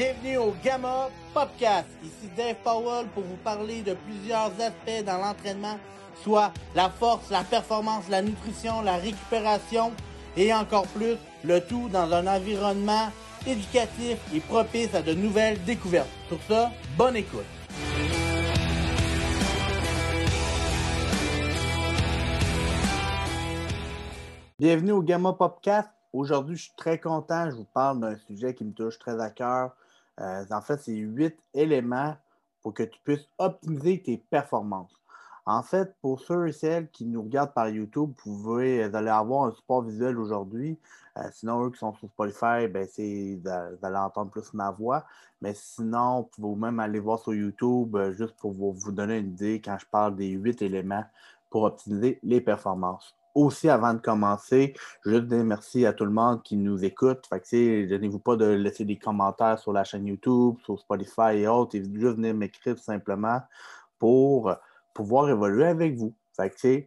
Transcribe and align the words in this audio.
Bienvenue 0.00 0.38
au 0.38 0.54
Gamma 0.64 1.10
Popcast. 1.34 1.86
Ici 2.02 2.30
Dave 2.34 2.56
Powell 2.64 3.06
pour 3.08 3.22
vous 3.22 3.36
parler 3.44 3.82
de 3.82 3.92
plusieurs 3.92 4.50
aspects 4.58 5.04
dans 5.04 5.18
l'entraînement, 5.18 5.78
soit 6.22 6.54
la 6.74 6.88
force, 6.88 7.28
la 7.28 7.44
performance, 7.44 8.08
la 8.08 8.22
nutrition, 8.22 8.80
la 8.80 8.96
récupération 8.96 9.92
et 10.38 10.54
encore 10.54 10.86
plus, 10.86 11.16
le 11.44 11.60
tout 11.60 11.90
dans 11.90 12.10
un 12.14 12.26
environnement 12.26 13.10
éducatif 13.46 14.16
et 14.34 14.40
propice 14.40 14.94
à 14.94 15.02
de 15.02 15.12
nouvelles 15.12 15.62
découvertes. 15.64 16.08
Pour 16.30 16.40
ça, 16.48 16.70
bonne 16.96 17.16
écoute. 17.16 17.44
Bienvenue 24.58 24.92
au 24.92 25.02
Gamma 25.02 25.34
Popcast. 25.34 25.90
Aujourd'hui, 26.14 26.56
je 26.56 26.62
suis 26.62 26.72
très 26.74 26.98
content. 26.98 27.50
Je 27.50 27.56
vous 27.56 27.68
parle 27.74 28.00
d'un 28.00 28.16
sujet 28.16 28.54
qui 28.54 28.64
me 28.64 28.72
touche 28.72 28.98
très 28.98 29.20
à 29.20 29.28
cœur. 29.28 29.72
Euh, 30.20 30.44
en 30.50 30.60
fait, 30.60 30.78
c'est 30.78 30.94
huit 30.94 31.36
éléments 31.54 32.16
pour 32.62 32.74
que 32.74 32.82
tu 32.82 32.98
puisses 33.02 33.28
optimiser 33.38 34.02
tes 34.02 34.18
performances. 34.18 35.00
En 35.46 35.62
fait, 35.62 35.94
pour 36.00 36.20
ceux 36.20 36.48
et 36.48 36.52
celles 36.52 36.90
qui 36.90 37.06
nous 37.06 37.22
regardent 37.22 37.54
par 37.54 37.68
YouTube, 37.68 38.10
vous, 38.24 38.32
pouvez, 38.34 38.86
vous 38.86 38.96
allez 38.96 39.08
avoir 39.08 39.46
un 39.46 39.52
support 39.52 39.82
visuel 39.82 40.18
aujourd'hui. 40.18 40.78
Euh, 41.16 41.22
sinon, 41.32 41.64
eux 41.64 41.70
qui 41.70 41.78
sont 41.78 41.94
sur 41.94 42.08
Spotify, 42.08 42.68
ben, 42.68 42.86
vous 42.86 43.86
allez 43.86 43.96
entendre 43.96 44.30
plus 44.30 44.52
ma 44.54 44.70
voix. 44.70 45.04
Mais 45.40 45.54
sinon, 45.54 46.20
vous 46.20 46.28
pouvez 46.42 46.60
même 46.60 46.78
aller 46.78 47.00
voir 47.00 47.18
sur 47.18 47.34
YouTube 47.34 47.96
euh, 47.96 48.12
juste 48.12 48.36
pour 48.36 48.52
vous, 48.52 48.92
donner 48.92 49.18
une 49.18 49.30
idée 49.30 49.60
quand 49.64 49.78
je 49.78 49.86
parle 49.86 50.16
des 50.16 50.28
huit 50.28 50.60
éléments 50.62 51.04
pour 51.48 51.62
optimiser 51.62 52.20
les 52.22 52.40
performances 52.40 53.16
aussi, 53.34 53.68
avant 53.68 53.94
de 53.94 54.00
commencer, 54.00 54.74
je 55.04 55.10
veux 55.10 55.20
dire 55.20 55.44
merci 55.44 55.86
à 55.86 55.92
tout 55.92 56.04
le 56.04 56.10
monde 56.10 56.42
qui 56.42 56.56
nous 56.56 56.84
écoute. 56.84 57.26
Fait 57.28 57.40
que, 57.40 57.86
gênez-vous 57.86 58.18
pas 58.18 58.36
de 58.36 58.46
laisser 58.46 58.84
des 58.84 58.98
commentaires 58.98 59.58
sur 59.58 59.72
la 59.72 59.84
chaîne 59.84 60.06
YouTube, 60.06 60.56
sur 60.64 60.78
Spotify 60.78 61.36
et 61.36 61.46
autres, 61.46 61.76
et 61.76 61.84
juste 61.84 62.16
venir 62.16 62.34
m'écrire 62.34 62.78
simplement 62.78 63.40
pour 63.98 64.54
pouvoir 64.94 65.28
évoluer 65.28 65.66
avec 65.66 65.96
vous. 65.96 66.14
Fait 66.36 66.50
que, 66.50 66.84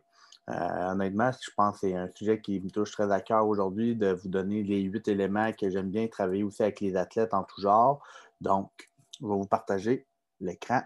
euh, 0.49 0.91
honnêtement, 0.91 1.31
je 1.31 1.49
pense 1.55 1.75
que 1.75 1.87
c'est 1.87 1.95
un 1.95 2.09
sujet 2.11 2.41
qui 2.41 2.59
me 2.59 2.69
touche 2.69 2.91
très 2.91 3.11
à 3.11 3.21
cœur 3.21 3.47
aujourd'hui 3.47 3.95
de 3.95 4.11
vous 4.11 4.29
donner 4.29 4.63
les 4.63 4.81
huit 4.81 5.07
éléments 5.07 5.51
que 5.53 5.69
j'aime 5.69 5.89
bien 5.89 6.07
travailler 6.07 6.43
aussi 6.43 6.63
avec 6.63 6.81
les 6.81 6.97
athlètes 6.97 7.33
en 7.33 7.43
tout 7.43 7.61
genre. 7.61 8.03
Donc, 8.41 8.89
je 9.21 9.25
vais 9.25 9.33
vous 9.33 9.47
partager 9.47 10.05
l'écran. 10.41 10.81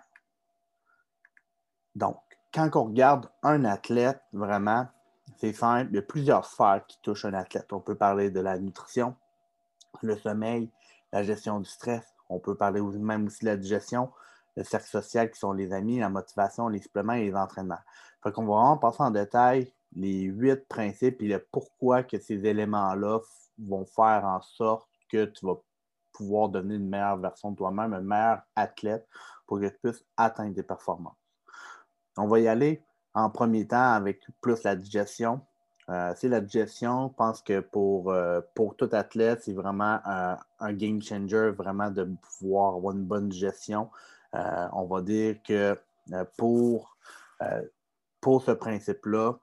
Donc, 1.95 2.17
quand 2.53 2.75
on 2.75 2.83
regarde 2.86 3.30
un 3.42 3.66
athlète, 3.66 4.21
vraiment, 4.31 4.88
c'est 5.38 5.53
simple. 5.53 5.91
Il 5.91 5.95
y 5.95 5.99
a 5.99 6.03
plusieurs 6.03 6.45
sphères 6.45 6.83
qui 6.88 6.99
touchent 7.02 7.25
un 7.25 7.33
athlète. 7.33 7.71
On 7.71 7.80
peut 7.80 7.95
parler 7.95 8.30
de 8.31 8.39
la 8.39 8.57
nutrition, 8.57 9.16
le 10.02 10.17
sommeil, 10.17 10.69
la 11.13 11.23
gestion 11.23 11.59
du 11.59 11.69
stress. 11.69 12.03
On 12.30 12.39
peut 12.39 12.55
parler 12.55 12.81
même 12.81 13.27
aussi 13.27 13.45
de 13.45 13.49
la 13.49 13.58
digestion, 13.58 14.11
le 14.55 14.63
cercle 14.63 14.88
social 14.88 15.31
qui 15.31 15.39
sont 15.39 15.53
les 15.53 15.71
amis, 15.71 15.99
la 15.99 16.09
motivation, 16.09 16.67
les 16.67 16.81
suppléments 16.81 17.13
et 17.13 17.25
les 17.25 17.35
entraînements. 17.35 17.80
Fait 18.23 18.31
qu'on 18.31 18.45
va 18.45 18.55
vraiment 18.55 18.77
passer 18.77 19.03
en 19.03 19.11
détail 19.11 19.71
les 19.95 20.23
huit 20.23 20.67
principes 20.67 21.21
et 21.21 21.27
le 21.27 21.45
pourquoi 21.52 22.03
que 22.03 22.19
ces 22.19 22.45
éléments-là 22.45 23.19
vont 23.59 23.85
faire 23.85 24.25
en 24.25 24.41
sorte 24.41 24.89
que 25.09 25.25
tu 25.25 25.45
vas 25.45 25.55
pouvoir 26.11 26.49
devenir 26.49 26.77
une 26.77 26.89
meilleure 26.89 27.17
version 27.17 27.52
de 27.52 27.58
toi-même, 27.58 27.93
un 27.93 28.02
meilleur 28.02 28.41
athlète 28.55 29.08
pour 29.45 29.59
que 29.59 29.67
tu 29.67 29.77
puisses 29.81 30.03
atteindre 30.17 30.55
tes 30.55 30.63
performances. 30.63 31.15
On 32.17 32.27
va 32.27 32.39
y 32.39 32.47
aller 32.47 32.83
en 33.18 33.32
premier 33.32 33.66
temps 33.66 33.94
avec 33.94 34.22
plus 34.42 34.62
la 34.64 34.76
digestion. 34.76 35.42
Euh, 35.90 36.14
c'est 36.16 36.28
la 36.28 36.40
digestion, 36.40 37.10
je 37.10 37.16
pense 37.16 37.42
que 37.42 37.62
pour, 37.62 38.12
euh, 38.12 38.42
pour 38.54 38.76
tout 38.76 38.90
athlète, 38.92 39.42
c'est 39.44 39.54
vraiment 39.54 40.00
un 40.06 40.73
game 40.73 41.02
changer, 41.02 41.50
vraiment 41.50 41.90
de 41.90 42.08
pouvoir 42.22 42.76
avoir 42.76 42.94
une 42.94 43.06
bonne 43.06 43.30
digestion. 43.30 43.90
Euh, 44.36 44.67
on 44.73 44.86
va 44.86 45.02
dire 45.02 45.38
que 45.44 45.76
pour, 46.38 46.95
pour 48.22 48.44
ce 48.44 48.52
principe-là, 48.52 49.33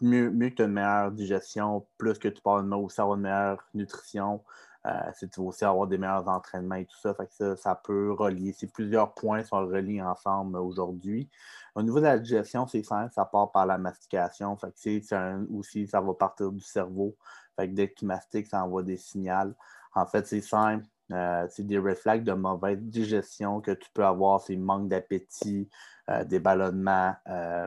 mieux, 0.00 0.30
mieux 0.30 0.50
que 0.50 0.56
tu 0.56 0.62
as 0.62 0.64
une 0.64 0.72
meilleure 0.72 1.12
digestion, 1.12 1.86
plus 1.98 2.18
que 2.18 2.28
tu 2.28 2.42
parles 2.42 2.72
aussi 2.74 3.00
avoir 3.00 3.16
une 3.16 3.22
meilleure 3.22 3.62
nutrition, 3.72 4.42
euh, 4.86 5.12
tu 5.20 5.40
vas 5.40 5.46
aussi 5.46 5.64
avoir 5.64 5.86
des 5.86 5.96
meilleurs 5.96 6.28
entraînements 6.28 6.74
et 6.74 6.86
tout 6.86 6.98
ça. 6.98 7.14
Fait 7.14 7.56
ça, 7.56 7.74
peut 7.76 8.12
relier. 8.12 8.52
C'est 8.52 8.66
plusieurs 8.66 9.14
points 9.14 9.44
sont 9.44 9.58
reliés 9.58 10.02
ensemble 10.02 10.56
aujourd'hui. 10.58 11.30
Au 11.74 11.82
niveau 11.82 11.98
de 11.98 12.04
la 12.04 12.18
digestion, 12.18 12.66
c'est 12.66 12.82
simple, 12.82 13.12
ça 13.12 13.24
part 13.24 13.52
par 13.52 13.66
la 13.66 13.78
mastication. 13.78 14.56
Fait 14.56 14.72
que 14.72 15.52
aussi, 15.56 15.86
ça 15.86 16.00
va 16.00 16.14
partir 16.14 16.50
du 16.50 16.60
cerveau. 16.60 17.16
Fait 17.56 17.68
que 17.68 17.74
dès 17.74 17.88
que 17.88 17.94
tu 17.94 18.06
mastiques, 18.06 18.48
ça 18.48 18.64
envoie 18.64 18.82
des 18.82 18.96
signaux. 18.96 19.54
En 19.94 20.06
fait, 20.06 20.26
c'est 20.26 20.40
simple. 20.40 20.84
Euh, 21.12 21.46
c'est 21.50 21.66
des 21.66 21.78
réflexes 21.78 22.24
de 22.24 22.32
mauvaise 22.32 22.78
digestion 22.78 23.60
que 23.60 23.72
tu 23.72 23.88
peux 23.94 24.04
avoir. 24.04 24.40
C'est 24.40 24.56
manque 24.56 24.88
d'appétit, 24.88 25.68
euh, 26.10 26.24
des 26.24 26.40
ballonnements, 26.40 27.14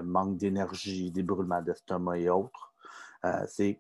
manque 0.04 0.38
d'énergie, 0.38 1.12
des 1.12 1.24
brûlements 1.24 1.62
d'estomac 1.62 2.18
et 2.18 2.30
autres. 2.30 2.74
c'est 3.48 3.80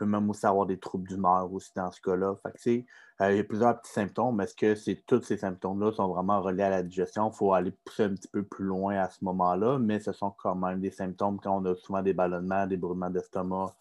peut 0.00 0.06
même 0.06 0.30
aussi 0.30 0.46
avoir 0.46 0.64
des 0.64 0.78
troubles 0.78 1.06
d'humeur 1.06 1.52
aussi 1.52 1.72
dans 1.76 1.92
ce 1.92 2.00
cas-là. 2.00 2.34
Euh, 2.56 3.32
il 3.32 3.36
y 3.36 3.38
a 3.38 3.44
plusieurs 3.44 3.78
petits 3.78 3.92
symptômes. 3.92 4.40
Est-ce 4.40 4.54
que 4.54 4.74
c'est 4.74 5.04
tous 5.06 5.20
ces 5.20 5.36
symptômes-là 5.36 5.92
sont 5.92 6.08
vraiment 6.08 6.40
reliés 6.40 6.62
à 6.62 6.70
la 6.70 6.82
digestion? 6.82 7.30
Il 7.30 7.36
faut 7.36 7.52
aller 7.52 7.70
pousser 7.84 8.04
un 8.04 8.14
petit 8.14 8.28
peu 8.28 8.42
plus 8.42 8.64
loin 8.64 8.96
à 8.96 9.10
ce 9.10 9.22
moment-là, 9.26 9.78
mais 9.78 10.00
ce 10.00 10.12
sont 10.12 10.30
quand 10.38 10.54
même 10.54 10.80
des 10.80 10.90
symptômes 10.90 11.38
quand 11.38 11.54
on 11.54 11.66
a 11.66 11.74
souvent 11.74 12.00
des 12.00 12.14
ballonnements, 12.14 12.66
des 12.66 12.78
brûlements 12.78 13.10
d'estomac, 13.10 13.74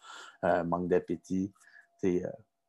euh, 0.44 0.66
manque 0.66 0.90
d'appétit. 0.90 1.54
Euh, 2.04 2.20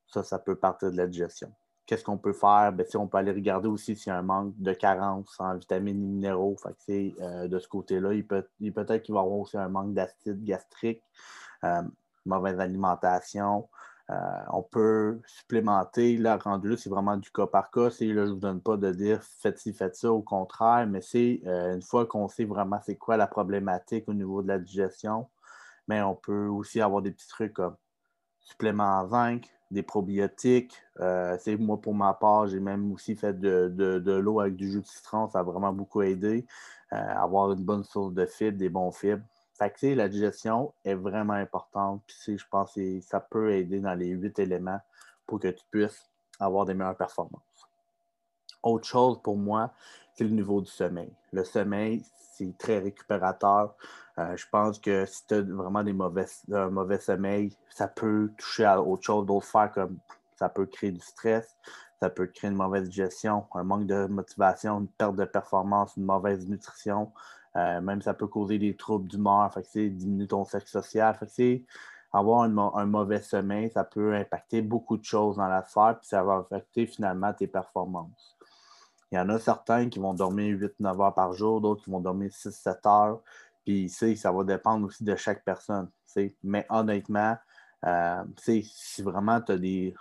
ça, 0.07 0.23
ça 0.23 0.39
peut 0.39 0.55
partir 0.55 0.93
de 0.93 0.97
la 0.97 1.09
digestion. 1.09 1.51
Qu'est-ce 1.87 2.05
qu'on 2.05 2.19
peut 2.19 2.33
faire? 2.33 2.73
Ben, 2.73 2.87
on 2.95 3.09
peut 3.09 3.19
aller 3.19 3.33
regarder 3.33 3.67
aussi 3.67 3.97
s'il 3.97 4.13
y 4.13 4.15
a 4.15 4.19
un 4.19 4.23
manque 4.23 4.55
de 4.59 4.73
carence 4.75 5.35
en 5.41 5.57
vitamines 5.57 6.01
et 6.05 6.07
minéraux. 6.07 6.57
Fait 6.57 7.49
de 7.49 7.59
ce 7.59 7.67
côté-là, 7.67 8.13
il 8.15 8.25
peut-être 8.25 8.49
peut 8.61 8.99
qu'il 8.99 9.13
va 9.13 9.23
y 9.23 9.25
avoir 9.25 9.41
aussi 9.41 9.59
un 9.59 9.69
manque 9.69 9.93
d'acide 9.93 10.45
gastrique 10.45 11.03
mauvaise 12.27 12.61
alimentation. 12.61 13.69
Euh, 14.11 14.15
on 14.53 14.63
peut 14.63 15.21
supplémenter. 15.27 16.17
Là, 16.17 16.37
rendu 16.37 16.71
là, 16.71 16.77
c'est 16.77 16.91
vraiment 16.91 17.17
du 17.17 17.31
cas 17.31 17.47
par 17.47 17.71
cas. 17.71 17.91
Je 17.91 18.05
ne 18.07 18.31
vous 18.31 18.41
donne 18.41 18.61
pas 18.61 18.77
de 18.77 18.91
dire 18.93 19.23
faites 19.23 19.59
ci, 19.59 19.73
faites 19.73 19.95
ça, 19.97 20.13
au 20.13 20.23
contraire, 20.23 20.87
mais 20.89 21.01
c'est 21.01 21.41
euh, 21.47 21.75
une 21.75 21.83
fois 21.83 22.07
qu'on 22.07 22.27
sait 22.29 22.45
vraiment 22.45 22.81
c'est 22.85 22.97
quoi 22.97 23.17
la 23.17 23.29
problématique 23.29 24.09
au 24.09 24.15
niveau 24.15 24.43
de 24.43 24.49
la 24.49 24.59
digestion, 24.59 25.29
mais 25.89 26.03
on 26.03 26.17
peut 26.17 26.47
aussi 26.47 26.81
avoir 26.81 27.03
des 27.03 27.13
petits 27.13 27.29
trucs 27.29 27.55
comme 27.55 27.77
suppléments 28.41 29.01
en 29.01 29.09
zinc, 29.09 29.49
des 29.71 29.83
probiotiques. 29.85 30.75
Euh, 31.01 31.37
moi, 31.61 31.81
pour 31.81 31.95
ma 31.95 32.15
part, 32.15 32.49
j'ai 32.49 32.61
même 32.61 32.93
aussi 32.93 33.15
fait 33.17 33.39
de, 33.39 34.19
l'eau 34.21 34.41
avec 34.41 34.57
du 34.57 34.71
jus 34.73 34.81
de 34.81 34.87
citron. 34.87 35.29
Ça 35.31 35.41
a 35.41 35.43
vraiment 35.45 35.73
beaucoup 35.73 36.03
aidé. 36.03 36.47
avoir 36.91 37.53
une 37.53 37.65
bonne 37.65 37.85
source 37.85 38.13
de 38.13 38.27
fibres, 38.27 38.59
des 38.59 38.69
bons 38.69 38.91
fibres. 38.91 39.25
Fait 39.61 39.95
la 39.95 40.09
digestion 40.09 40.73
est 40.87 40.95
vraiment 40.95 41.35
importante. 41.35 42.03
Puis, 42.07 42.39
je 42.39 42.45
pense 42.51 42.73
que 42.73 43.01
ça 43.03 43.21
peut 43.21 43.53
aider 43.53 43.81
dans 43.81 43.93
les 43.93 44.09
huit 44.09 44.39
éléments 44.39 44.81
pour 45.27 45.39
que 45.39 45.49
tu 45.49 45.63
puisses 45.71 46.11
avoir 46.39 46.65
des 46.65 46.73
meilleures 46.73 46.97
performances. 46.97 47.43
Autre 48.63 48.87
chose 48.87 49.21
pour 49.23 49.37
moi, 49.37 49.75
c'est 50.15 50.25
le 50.25 50.31
niveau 50.31 50.63
du 50.63 50.71
sommeil. 50.71 51.13
Le 51.33 51.45
sommeil, 51.45 52.03
c'est 52.17 52.57
très 52.57 52.79
récupérateur. 52.79 53.75
Euh, 54.19 54.35
je 54.35 54.47
pense 54.51 54.79
que 54.79 55.05
si 55.05 55.27
tu 55.27 55.35
as 55.35 55.43
vraiment 55.43 55.83
des 55.83 55.95
un 56.53 56.71
mauvais 56.71 56.99
sommeil, 56.99 57.55
ça 57.69 57.87
peut 57.87 58.31
toucher 58.39 58.65
à 58.65 58.81
autre 58.81 59.03
chose, 59.03 59.27
d'autres 59.27 59.47
faire 59.47 59.71
comme 59.73 59.99
ça 60.37 60.49
peut 60.49 60.65
créer 60.65 60.91
du 60.91 61.01
stress, 61.01 61.55
ça 62.01 62.09
peut 62.09 62.27
créer 62.27 62.51
une 62.51 62.57
mauvaise 62.57 62.89
digestion, 62.89 63.45
un 63.55 63.63
manque 63.63 63.87
de 63.87 64.07
motivation, 64.07 64.81
une 64.81 64.89
perte 64.89 65.17
de 65.17 65.27
performance, 65.27 65.97
une 65.99 66.07
mauvaise 66.07 66.49
nutrition. 66.49 67.13
Euh, 67.57 67.81
même 67.81 68.01
ça 68.01 68.15
peut 68.15 68.29
causer 68.29 68.59
des 68.59 68.77
troubles 68.77 69.09
d'humeur, 69.09 69.51
diminuer 69.75 70.29
ton 70.29 70.45
cercle 70.45 70.69
social. 70.69 71.19
avoir 72.13 72.43
un, 72.43 72.87
mauvais 72.87 73.21
sommeil, 73.21 73.71
ça 73.71 73.85
peut 73.85 74.15
impacter 74.15 74.63
beaucoup 74.63 74.97
de 74.97 75.05
choses 75.05 75.37
dans 75.37 75.49
la 75.49 75.65
sphère, 75.65 75.99
puis 75.99 76.09
ça 76.09 76.23
va 76.23 76.39
affecter 76.39 76.87
finalement 76.87 77.33
tes 77.33 77.47
performances. 77.47 78.37
Il 79.11 79.17
y 79.17 79.19
en 79.19 79.29
a 79.29 79.39
certains 79.41 79.89
qui 79.89 79.99
vont 79.99 80.15
dormir 80.15 80.57
8-9 80.57 81.03
heures 81.03 81.15
par 81.15 81.33
jour, 81.33 81.61
d'autres 81.61 81.83
qui 81.83 81.91
vont 81.91 82.01
dormir 82.01 82.31
6-7 82.31 82.89
heures. 82.89 83.21
Puis 83.65 83.89
ça 83.89 84.31
va 84.31 84.45
dépendre 84.45 84.87
aussi 84.87 85.03
de 85.03 85.17
chaque 85.17 85.45
personne. 85.45 85.91
Mais 86.45 86.65
honnêtement, 86.71 87.37
euh, 87.85 88.25
si 88.39 89.03
vraiment 89.03 89.41
tu 89.41 89.53
as 89.53 89.59
des, 89.59 89.95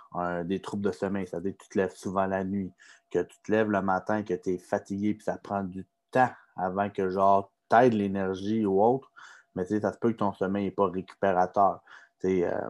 des 0.44 0.60
troubles 0.60 0.84
de 0.84 0.92
sommeil, 0.92 1.26
c'est-à-dire 1.26 1.56
que 1.56 1.64
tu 1.64 1.68
te 1.70 1.78
lèves 1.78 1.94
souvent 1.96 2.26
la 2.26 2.44
nuit, 2.44 2.72
que 3.10 3.20
tu 3.22 3.36
te 3.42 3.50
lèves 3.50 3.70
le 3.70 3.82
matin, 3.82 4.22
que 4.22 4.34
tu 4.34 4.50
es 4.50 4.58
fatigué, 4.58 5.14
puis 5.14 5.24
ça 5.24 5.36
prend 5.38 5.64
du 5.64 5.84
temps 6.12 6.30
avant 6.60 6.90
que 6.90 7.08
genre 7.10 7.50
t'aides 7.68 7.94
l'énergie 7.94 8.66
ou 8.66 8.82
autre, 8.82 9.10
mais 9.54 9.64
ça 9.64 9.92
se 9.92 9.98
peut 9.98 10.12
que 10.12 10.18
ton 10.18 10.32
sommeil 10.32 10.66
n'est 10.66 10.70
pas 10.70 10.88
récupérateur. 10.88 11.80
Euh, 12.24 12.68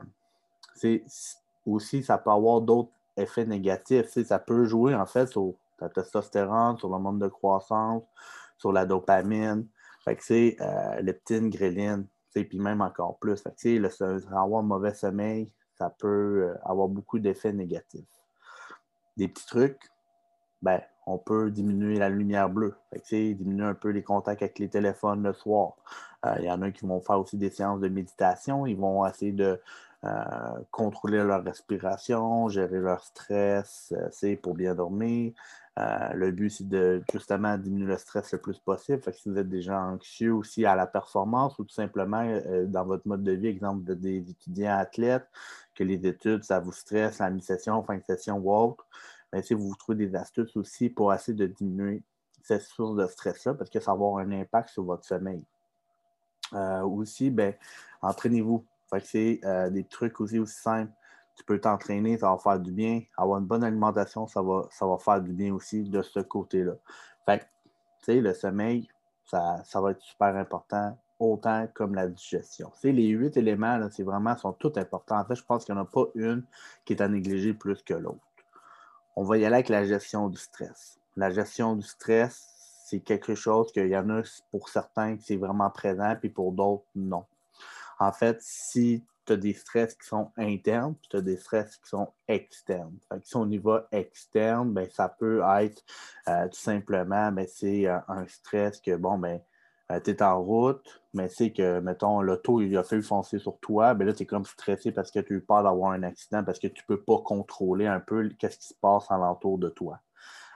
aussi, 1.66 2.02
ça 2.02 2.18
peut 2.18 2.30
avoir 2.30 2.60
d'autres 2.60 2.90
effets 3.16 3.44
négatifs. 3.44 4.06
Ça 4.24 4.38
peut 4.38 4.64
jouer 4.64 4.94
en 4.94 5.06
fait 5.06 5.26
sur 5.26 5.54
ta 5.78 5.88
testostérone, 5.88 6.78
sur 6.78 6.90
le 6.90 6.98
monde 6.98 7.20
de 7.20 7.28
croissance, 7.28 8.02
sur 8.58 8.72
la 8.72 8.86
dopamine. 8.86 9.66
Fait 10.04 10.16
que 10.16 10.24
c'est 10.24 10.56
euh, 10.60 11.00
leptine, 11.00 11.50
gréline, 11.50 12.06
puis 12.32 12.58
même 12.58 12.80
encore 12.80 13.18
plus. 13.18 13.42
Fait 13.42 13.50
que, 13.50 13.68
le, 13.68 14.34
avoir 14.34 14.60
un 14.60 14.66
mauvais 14.66 14.94
sommeil, 14.94 15.52
ça 15.76 15.90
peut 15.90 16.48
euh, 16.48 16.54
avoir 16.64 16.88
beaucoup 16.88 17.18
d'effets 17.18 17.52
négatifs. 17.52 18.06
Des 19.16 19.28
petits 19.28 19.46
trucs, 19.46 19.80
ben, 20.62 20.80
on 21.10 21.18
peut 21.18 21.50
diminuer 21.50 21.98
la 21.98 22.08
lumière 22.08 22.48
bleue. 22.48 22.74
Fait 23.04 23.34
diminuer 23.34 23.64
un 23.64 23.74
peu 23.74 23.88
les 23.90 24.02
contacts 24.02 24.42
avec 24.42 24.58
les 24.58 24.68
téléphones 24.68 25.22
le 25.22 25.32
soir. 25.32 25.72
Euh, 26.24 26.34
il 26.38 26.44
y 26.44 26.50
en 26.50 26.62
a 26.62 26.70
qui 26.70 26.86
vont 26.86 27.00
faire 27.00 27.18
aussi 27.18 27.36
des 27.36 27.50
séances 27.50 27.80
de 27.80 27.88
méditation. 27.88 28.66
Ils 28.66 28.76
vont 28.76 29.06
essayer 29.06 29.32
de 29.32 29.60
euh, 30.04 30.24
contrôler 30.70 31.18
leur 31.18 31.42
respiration, 31.44 32.48
gérer 32.48 32.78
leur 32.78 33.02
stress, 33.04 33.92
c'est 34.12 34.36
pour 34.36 34.54
bien 34.54 34.74
dormir. 34.74 35.32
le 35.76 36.30
but, 36.30 36.50
c'est 36.50 36.68
de 36.68 37.02
justement 37.12 37.56
diminuer 37.58 37.86
le 37.86 37.98
stress 37.98 38.32
le 38.32 38.38
plus 38.38 38.58
possible. 38.58 39.00
Que 39.00 39.12
si 39.12 39.28
vous 39.28 39.38
êtes 39.38 39.48
déjà 39.48 39.78
anxieux 39.80 40.32
aussi 40.32 40.64
à 40.64 40.74
la 40.74 40.86
performance 40.86 41.58
ou 41.58 41.64
tout 41.64 41.74
simplement 41.74 42.24
dans 42.66 42.84
votre 42.84 43.06
mode 43.08 43.22
de 43.22 43.32
vie, 43.32 43.48
exemple 43.48 43.94
des 43.96 44.30
étudiants 44.30 44.78
athlètes, 44.78 45.28
que 45.74 45.84
les 45.84 46.06
études, 46.06 46.44
ça 46.44 46.60
vous 46.60 46.72
stresse, 46.72 47.18
la 47.18 47.30
mi-session, 47.30 47.82
fin 47.82 47.96
de 47.96 48.04
session 48.04 48.36
ou 48.36 48.52
autre, 48.54 48.86
mais 49.32 49.42
si 49.42 49.54
vous 49.54 49.74
trouvez 49.74 50.06
des 50.06 50.14
astuces 50.16 50.56
aussi 50.56 50.90
pour 50.90 51.12
essayer 51.12 51.36
de 51.36 51.46
diminuer 51.46 52.02
cette 52.42 52.62
source 52.62 52.96
de 52.96 53.06
stress-là 53.06 53.54
parce 53.54 53.70
que 53.70 53.80
ça 53.80 53.92
va 53.92 53.94
avoir 53.94 54.18
un 54.18 54.32
impact 54.32 54.70
sur 54.70 54.84
votre 54.84 55.04
sommeil. 55.04 55.44
Euh, 56.54 56.82
aussi, 56.82 57.30
ben, 57.30 57.54
entraînez-vous. 58.02 58.64
c'est 59.04 59.40
euh, 59.44 59.70
des 59.70 59.84
trucs 59.84 60.20
aussi 60.20 60.38
aussi 60.38 60.60
simples. 60.60 60.92
Tu 61.36 61.44
peux 61.44 61.60
t'entraîner, 61.60 62.18
ça 62.18 62.30
va 62.30 62.38
faire 62.38 62.58
du 62.58 62.72
bien. 62.72 63.02
Avoir 63.16 63.38
une 63.38 63.46
bonne 63.46 63.64
alimentation, 63.64 64.26
ça 64.26 64.42
va, 64.42 64.66
ça 64.70 64.86
va 64.86 64.98
faire 64.98 65.20
du 65.20 65.32
bien 65.32 65.54
aussi 65.54 65.84
de 65.84 66.02
ce 66.02 66.20
côté-là. 66.20 66.74
Fait 67.24 67.46
le 68.08 68.32
sommeil, 68.32 68.88
ça, 69.24 69.62
ça 69.64 69.80
va 69.80 69.92
être 69.92 70.00
super 70.00 70.34
important 70.36 70.98
autant 71.20 71.68
comme 71.74 71.94
la 71.94 72.08
digestion. 72.08 72.72
les 72.82 73.08
huit 73.08 73.36
éléments, 73.36 73.78
c'est 73.90 74.02
vraiment, 74.02 74.36
sont 74.36 74.54
tous 74.54 74.76
importants. 74.78 75.20
En 75.20 75.24
fait, 75.24 75.34
je 75.36 75.44
pense 75.44 75.64
qu'il 75.64 75.74
n'y 75.74 75.80
en 75.80 75.84
a 75.84 75.86
pas 75.86 76.06
une 76.14 76.44
qui 76.84 76.94
est 76.94 77.02
à 77.02 77.08
négliger 77.08 77.52
plus 77.52 77.82
que 77.82 77.94
l'autre. 77.94 78.26
On 79.20 79.24
va 79.24 79.36
y 79.36 79.44
aller 79.44 79.56
avec 79.56 79.68
la 79.68 79.84
gestion 79.84 80.30
du 80.30 80.38
stress. 80.38 80.98
La 81.14 81.30
gestion 81.30 81.76
du 81.76 81.86
stress, 81.86 82.48
c'est 82.86 83.00
quelque 83.00 83.34
chose 83.34 83.70
qu'il 83.70 83.88
y 83.88 83.94
en 83.94 84.08
a 84.08 84.22
pour 84.50 84.70
certains 84.70 85.18
qui 85.18 85.24
c'est 85.24 85.36
vraiment 85.36 85.68
présent, 85.68 86.16
puis 86.18 86.30
pour 86.30 86.52
d'autres, 86.52 86.86
non. 86.94 87.26
En 87.98 88.12
fait, 88.12 88.38
si 88.40 89.04
tu 89.26 89.34
as 89.34 89.36
des 89.36 89.52
stress 89.52 89.94
qui 89.94 90.06
sont 90.06 90.30
internes, 90.38 90.94
puis 90.94 91.08
tu 91.10 91.16
as 91.18 91.20
des 91.20 91.36
stress 91.36 91.76
qui 91.76 91.90
sont 91.90 92.10
externes. 92.26 92.96
Fait 93.10 93.20
si 93.22 93.36
au 93.36 93.44
niveau 93.44 93.80
externe, 93.92 94.72
ben, 94.72 94.88
ça 94.90 95.10
peut 95.10 95.42
être 95.58 95.84
euh, 96.26 96.48
tout 96.48 96.58
simplement, 96.58 97.30
ben, 97.30 97.46
c'est 97.46 97.86
euh, 97.86 97.98
un 98.08 98.26
stress 98.26 98.80
que, 98.80 98.96
bon, 98.96 99.18
ben, 99.18 99.38
euh, 99.90 100.00
tu 100.00 100.10
es 100.10 100.22
en 100.22 100.40
route, 100.40 101.02
mais 101.14 101.28
c'est 101.28 101.52
que, 101.52 101.80
mettons, 101.80 102.20
l'auto, 102.20 102.60
il 102.60 102.76
a 102.76 102.84
fait 102.84 103.02
foncer 103.02 103.38
sur 103.38 103.58
toi, 103.58 103.94
ben 103.94 104.06
là, 104.06 104.12
tu 104.12 104.22
es 104.22 104.26
comme 104.26 104.44
stressé 104.44 104.92
parce 104.92 105.10
que 105.10 105.18
tu 105.18 105.32
as 105.34 105.36
eu 105.36 105.40
peur 105.40 105.64
d'avoir 105.64 105.92
un 105.92 106.02
accident, 106.04 106.44
parce 106.44 106.58
que 106.58 106.68
tu 106.68 106.82
ne 106.82 106.94
peux 106.94 107.02
pas 107.02 107.18
contrôler 107.18 107.86
un 107.86 108.00
peu 108.00 108.28
ce 108.28 108.46
qui 108.46 108.68
se 108.68 108.74
passe 108.74 109.10
alentour 109.10 109.58
de 109.58 109.68
toi. 109.68 109.98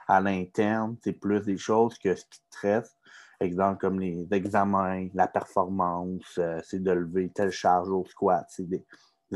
À 0.07 0.21
l'interne, 0.21 0.95
c'est 1.03 1.13
plus 1.13 1.41
des 1.41 1.57
choses 1.57 1.97
que 1.97 2.15
ce 2.15 2.23
qui 2.25 2.39
te 2.39 2.45
stresse. 2.49 2.95
Exemple 3.41 3.79
comme 3.81 3.99
les 3.99 4.25
examens, 4.31 5.07
la 5.13 5.27
performance, 5.27 6.37
euh, 6.37 6.61
c'est 6.63 6.81
de 6.81 6.91
lever 6.91 7.29
telle 7.29 7.51
charge 7.51 7.89
au 7.89 8.05
squat. 8.05 8.45
C'est 8.49 8.67
des, 8.67 8.85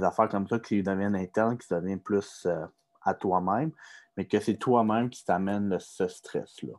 affaires 0.02 0.30
comme 0.30 0.48
ça 0.48 0.60
qui 0.60 0.82
deviennent 0.82 1.16
internes, 1.16 1.58
qui 1.58 1.68
deviennent 1.70 2.00
plus 2.00 2.46
euh, 2.46 2.66
à 3.02 3.14
toi-même, 3.14 3.72
mais 4.16 4.26
que 4.26 4.40
c'est 4.40 4.56
toi-même 4.56 5.10
qui 5.10 5.26
t'amène 5.26 5.78
ce 5.80 6.08
stress-là. 6.08 6.76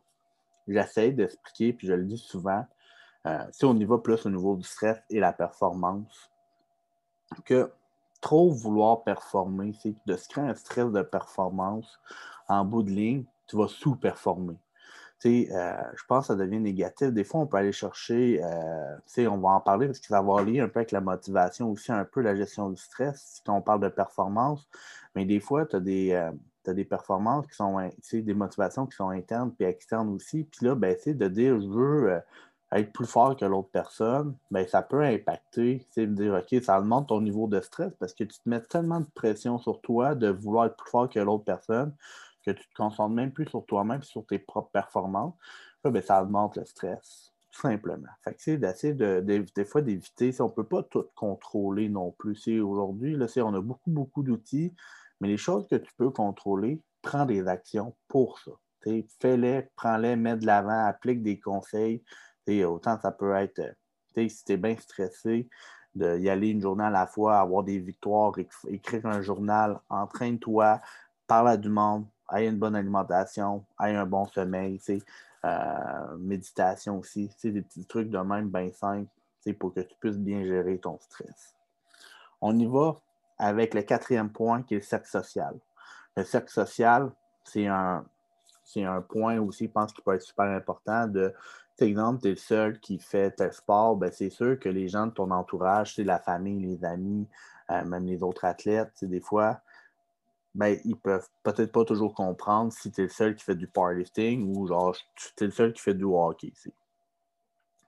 J'essaie 0.67 1.11
d'expliquer, 1.11 1.75
puis 1.75 1.87
je 1.87 1.93
le 1.93 2.05
dis 2.05 2.17
souvent, 2.17 2.64
euh, 3.26 3.44
si 3.52 3.64
on 3.64 3.75
y 3.76 3.84
va 3.84 3.99
plus 3.99 4.25
au 4.26 4.31
niveau 4.31 4.56
du 4.56 4.64
stress 4.64 4.99
et 5.11 5.20
la 5.20 5.32
performance, 5.32 6.31
que 7.44 7.70
trop 8.20 8.50
vouloir 8.50 9.02
performer, 9.02 9.72
c'est 9.81 9.94
de 10.06 10.17
se 10.17 10.28
créer 10.28 10.44
un 10.44 10.55
stress 10.55 10.90
de 10.90 11.02
performance 11.02 12.00
en 12.49 12.64
bout 12.64 12.82
de 12.82 12.90
ligne, 12.90 13.25
tu 13.46 13.56
vas 13.56 13.69
sous-performer. 13.69 14.56
Euh, 15.26 15.76
je 15.96 16.05
pense 16.08 16.28
que 16.28 16.34
ça 16.34 16.37
devient 16.37 16.61
négatif. 16.61 17.08
Des 17.08 17.25
fois, 17.25 17.40
on 17.40 17.46
peut 17.46 17.58
aller 17.58 17.72
chercher, 17.72 18.40
euh, 18.43 19.28
on 19.28 19.38
va 19.38 19.50
en 19.50 19.61
parler 19.61 19.87
parce 19.87 20.00
que 20.00 20.06
ça 20.06 20.22
va 20.22 20.43
lier 20.43 20.61
un 20.61 20.69
peu 20.69 20.81
avec 20.81 20.93
la 20.93 21.00
motivation 21.00 21.70
aussi, 21.70 21.93
un 21.93 22.05
peu 22.05 22.20
la 22.22 22.34
gestion 22.34 22.70
du 22.70 22.81
stress, 22.81 23.43
quand 23.44 23.55
on 23.55 23.61
parle 23.61 23.81
de 23.81 23.88
performance. 23.88 24.67
Mais 25.14 25.25
des 25.26 25.40
fois, 25.40 25.67
tu 25.67 25.76
as 25.76 25.81
des, 25.81 26.12
euh, 26.12 26.72
des 26.72 26.84
performances 26.84 27.46
qui 27.49 27.55
sont, 27.55 27.90
des 28.12 28.34
motivations 28.34 28.87
qui 28.87 28.96
sont 28.96 29.11
internes 29.11 29.52
puis 29.52 29.64
externes 29.67 30.08
aussi. 30.08 30.44
Puis 30.44 30.67
là, 30.67 30.75
ben, 30.75 30.96
de 31.05 31.28
dire, 31.28 31.61
je 31.61 31.69
veux 31.69 32.22
être 32.72 32.93
plus 32.93 33.06
fort 33.06 33.37
que 33.37 33.44
l'autre 33.44 33.70
personne, 33.72 34.37
ben, 34.50 34.67
ça 34.67 34.82
peut 34.82 35.02
impacter, 35.02 35.84
c'est 35.90 36.06
de 36.06 36.14
dire, 36.14 36.34
OK, 36.34 36.62
ça 36.62 36.78
augmente 36.78 37.08
ton 37.08 37.20
niveau 37.20 37.49
de 37.49 37.61
stress 37.61 37.93
parce 37.99 38.14
que 38.14 38.25
tu 38.25 38.38
te 38.38 38.49
mets 38.49 38.61
tellement 38.61 39.00
de 39.00 39.08
pression 39.14 39.58
sur 39.58 39.81
toi 39.81 40.14
de 40.14 40.28
vouloir 40.28 40.67
être 40.67 40.76
plus 40.76 40.90
fort 40.90 41.08
que 41.08 41.19
l'autre 41.19 41.44
personne 41.44 41.93
que 42.44 42.50
tu 42.52 42.67
te 42.69 42.75
concentres 42.75 43.14
même 43.14 43.32
plus 43.32 43.46
sur 43.46 43.64
toi-même 43.67 44.00
et 44.00 44.06
sur 44.06 44.25
tes 44.26 44.38
propres 44.38 44.70
performances. 44.70 45.34
ben, 45.84 46.00
ça 46.00 46.22
augmente 46.22 46.56
le 46.56 46.64
stress, 46.64 47.32
tout 47.50 47.61
simplement. 47.61 48.08
Fait 48.25 48.34
que 48.34 48.43
c'est 48.43 48.56
d'essayer 48.56 48.94
de, 48.94 49.20
des 49.20 49.64
fois 49.64 49.82
d'éviter, 49.82 50.34
on 50.40 50.44
ne 50.44 50.50
peut 50.50 50.64
pas 50.64 50.82
tout 50.84 51.06
contrôler 51.14 51.88
non 51.88 52.12
plus. 52.12 52.61
Aujourd'hui, 52.61 53.17
on 53.38 53.55
a 53.55 53.61
beaucoup, 53.61 53.90
beaucoup 53.90 54.22
d'outils, 54.22 54.72
mais 55.20 55.28
les 55.28 55.37
choses 55.37 55.67
que 55.69 55.76
tu 55.76 55.93
peux 55.96 56.11
contrôler, 56.11 56.81
prends 57.02 57.26
des 57.26 57.46
actions 57.46 57.94
pour 58.08 58.38
ça. 58.38 58.52
Fais-les, 59.20 59.69
prends-les, 59.76 60.17
mets 60.17 60.37
de 60.37 60.46
l'avant, 60.46 60.87
applique 60.87 61.22
des 61.22 61.38
conseils 61.38 62.02
autant 62.49 62.99
ça 63.01 63.13
peut 63.13 63.35
être, 63.35 63.61
si 64.15 64.45
tu 64.45 64.53
es 64.53 64.57
bien 64.57 64.77
stressé, 64.77 65.49
d'y 65.95 66.31
aller 66.31 66.49
une 66.49 66.61
journée 66.61 66.85
à 66.85 66.91
la 66.91 67.07
fois, 67.07 67.39
avoir 67.39 67.65
des 67.65 67.79
victoires, 67.79 68.33
écrire 68.69 69.07
un 69.07 69.23
journal, 69.23 69.81
entraîne-toi, 69.89 70.81
parle 71.27 71.49
à 71.49 71.57
du 71.57 71.69
monde, 71.69 72.07
aie 72.33 72.47
une 72.47 72.59
bonne 72.59 72.77
alimentation, 72.77 73.65
aie 73.81 73.95
un 73.95 74.07
bon 74.07 74.27
sommeil, 74.27 74.81
euh, 75.45 76.17
méditation 76.19 76.99
aussi, 76.99 77.31
des 77.43 77.63
petits 77.63 77.87
trucs 77.87 78.11
de 78.11 78.19
même 78.19 78.49
bien 78.49 78.71
simples 78.73 79.09
pour 79.59 79.73
que 79.73 79.81
tu 79.81 79.95
puisses 79.99 80.19
bien 80.19 80.45
gérer 80.45 80.79
ton 80.79 80.99
stress. 81.01 81.55
On 82.41 82.57
y 82.59 82.67
va 82.67 83.01
avec 83.39 83.75
le 83.75 83.83
quatrième 83.83 84.31
point 84.31 84.63
qui 84.63 84.75
est 84.75 84.79
le 84.79 84.83
cercle 84.83 85.09
social. 85.09 85.59
Le 86.17 86.25
cercle 86.25 86.51
social, 86.51 87.11
c'est 87.43 87.67
un, 87.67 88.05
c'est 88.65 88.85
un 88.85 89.01
point 89.01 89.39
aussi, 89.41 89.67
je 89.67 89.71
pense, 89.71 89.93
qui 89.93 90.03
peut 90.03 90.15
être 90.15 90.23
super 90.23 90.45
important 90.45 91.07
de 91.07 91.33
exemple, 91.82 92.23
tu 92.23 92.29
es 92.29 92.31
le 92.31 92.37
seul 92.37 92.81
qui 92.81 92.99
fait 92.99 93.31
tel 93.32 93.53
sport, 93.53 93.97
ben, 93.97 94.11
c'est 94.12 94.31
sûr 94.31 94.59
que 94.59 94.69
les 94.69 94.88
gens 94.88 95.06
de 95.06 95.12
ton 95.12 95.31
entourage, 95.31 95.97
la 95.99 96.19
famille, 96.19 96.61
les 96.61 96.85
amis, 96.85 97.27
euh, 97.71 97.85
même 97.85 98.06
les 98.06 98.23
autres 98.23 98.44
athlètes, 98.44 99.05
des 99.05 99.21
fois, 99.21 99.61
ben, 100.55 100.79
ils 100.84 100.96
peuvent 100.96 101.29
peut-être 101.43 101.72
pas 101.72 101.84
toujours 101.84 102.15
comprendre 102.15 102.72
si 102.72 102.91
tu 102.91 103.01
es 103.03 103.05
le 103.05 103.10
seul 103.10 103.37
qui 103.37 103.44
fait 103.44 103.55
du 103.55 103.69
powerlifting 103.69 104.56
ou 104.56 104.67
genre 104.67 104.96
tu 105.37 105.44
es 105.44 105.46
le 105.46 105.53
seul 105.53 105.72
qui 105.72 105.81
fait 105.81 105.94
du 105.94 106.05
hockey. 106.05 106.53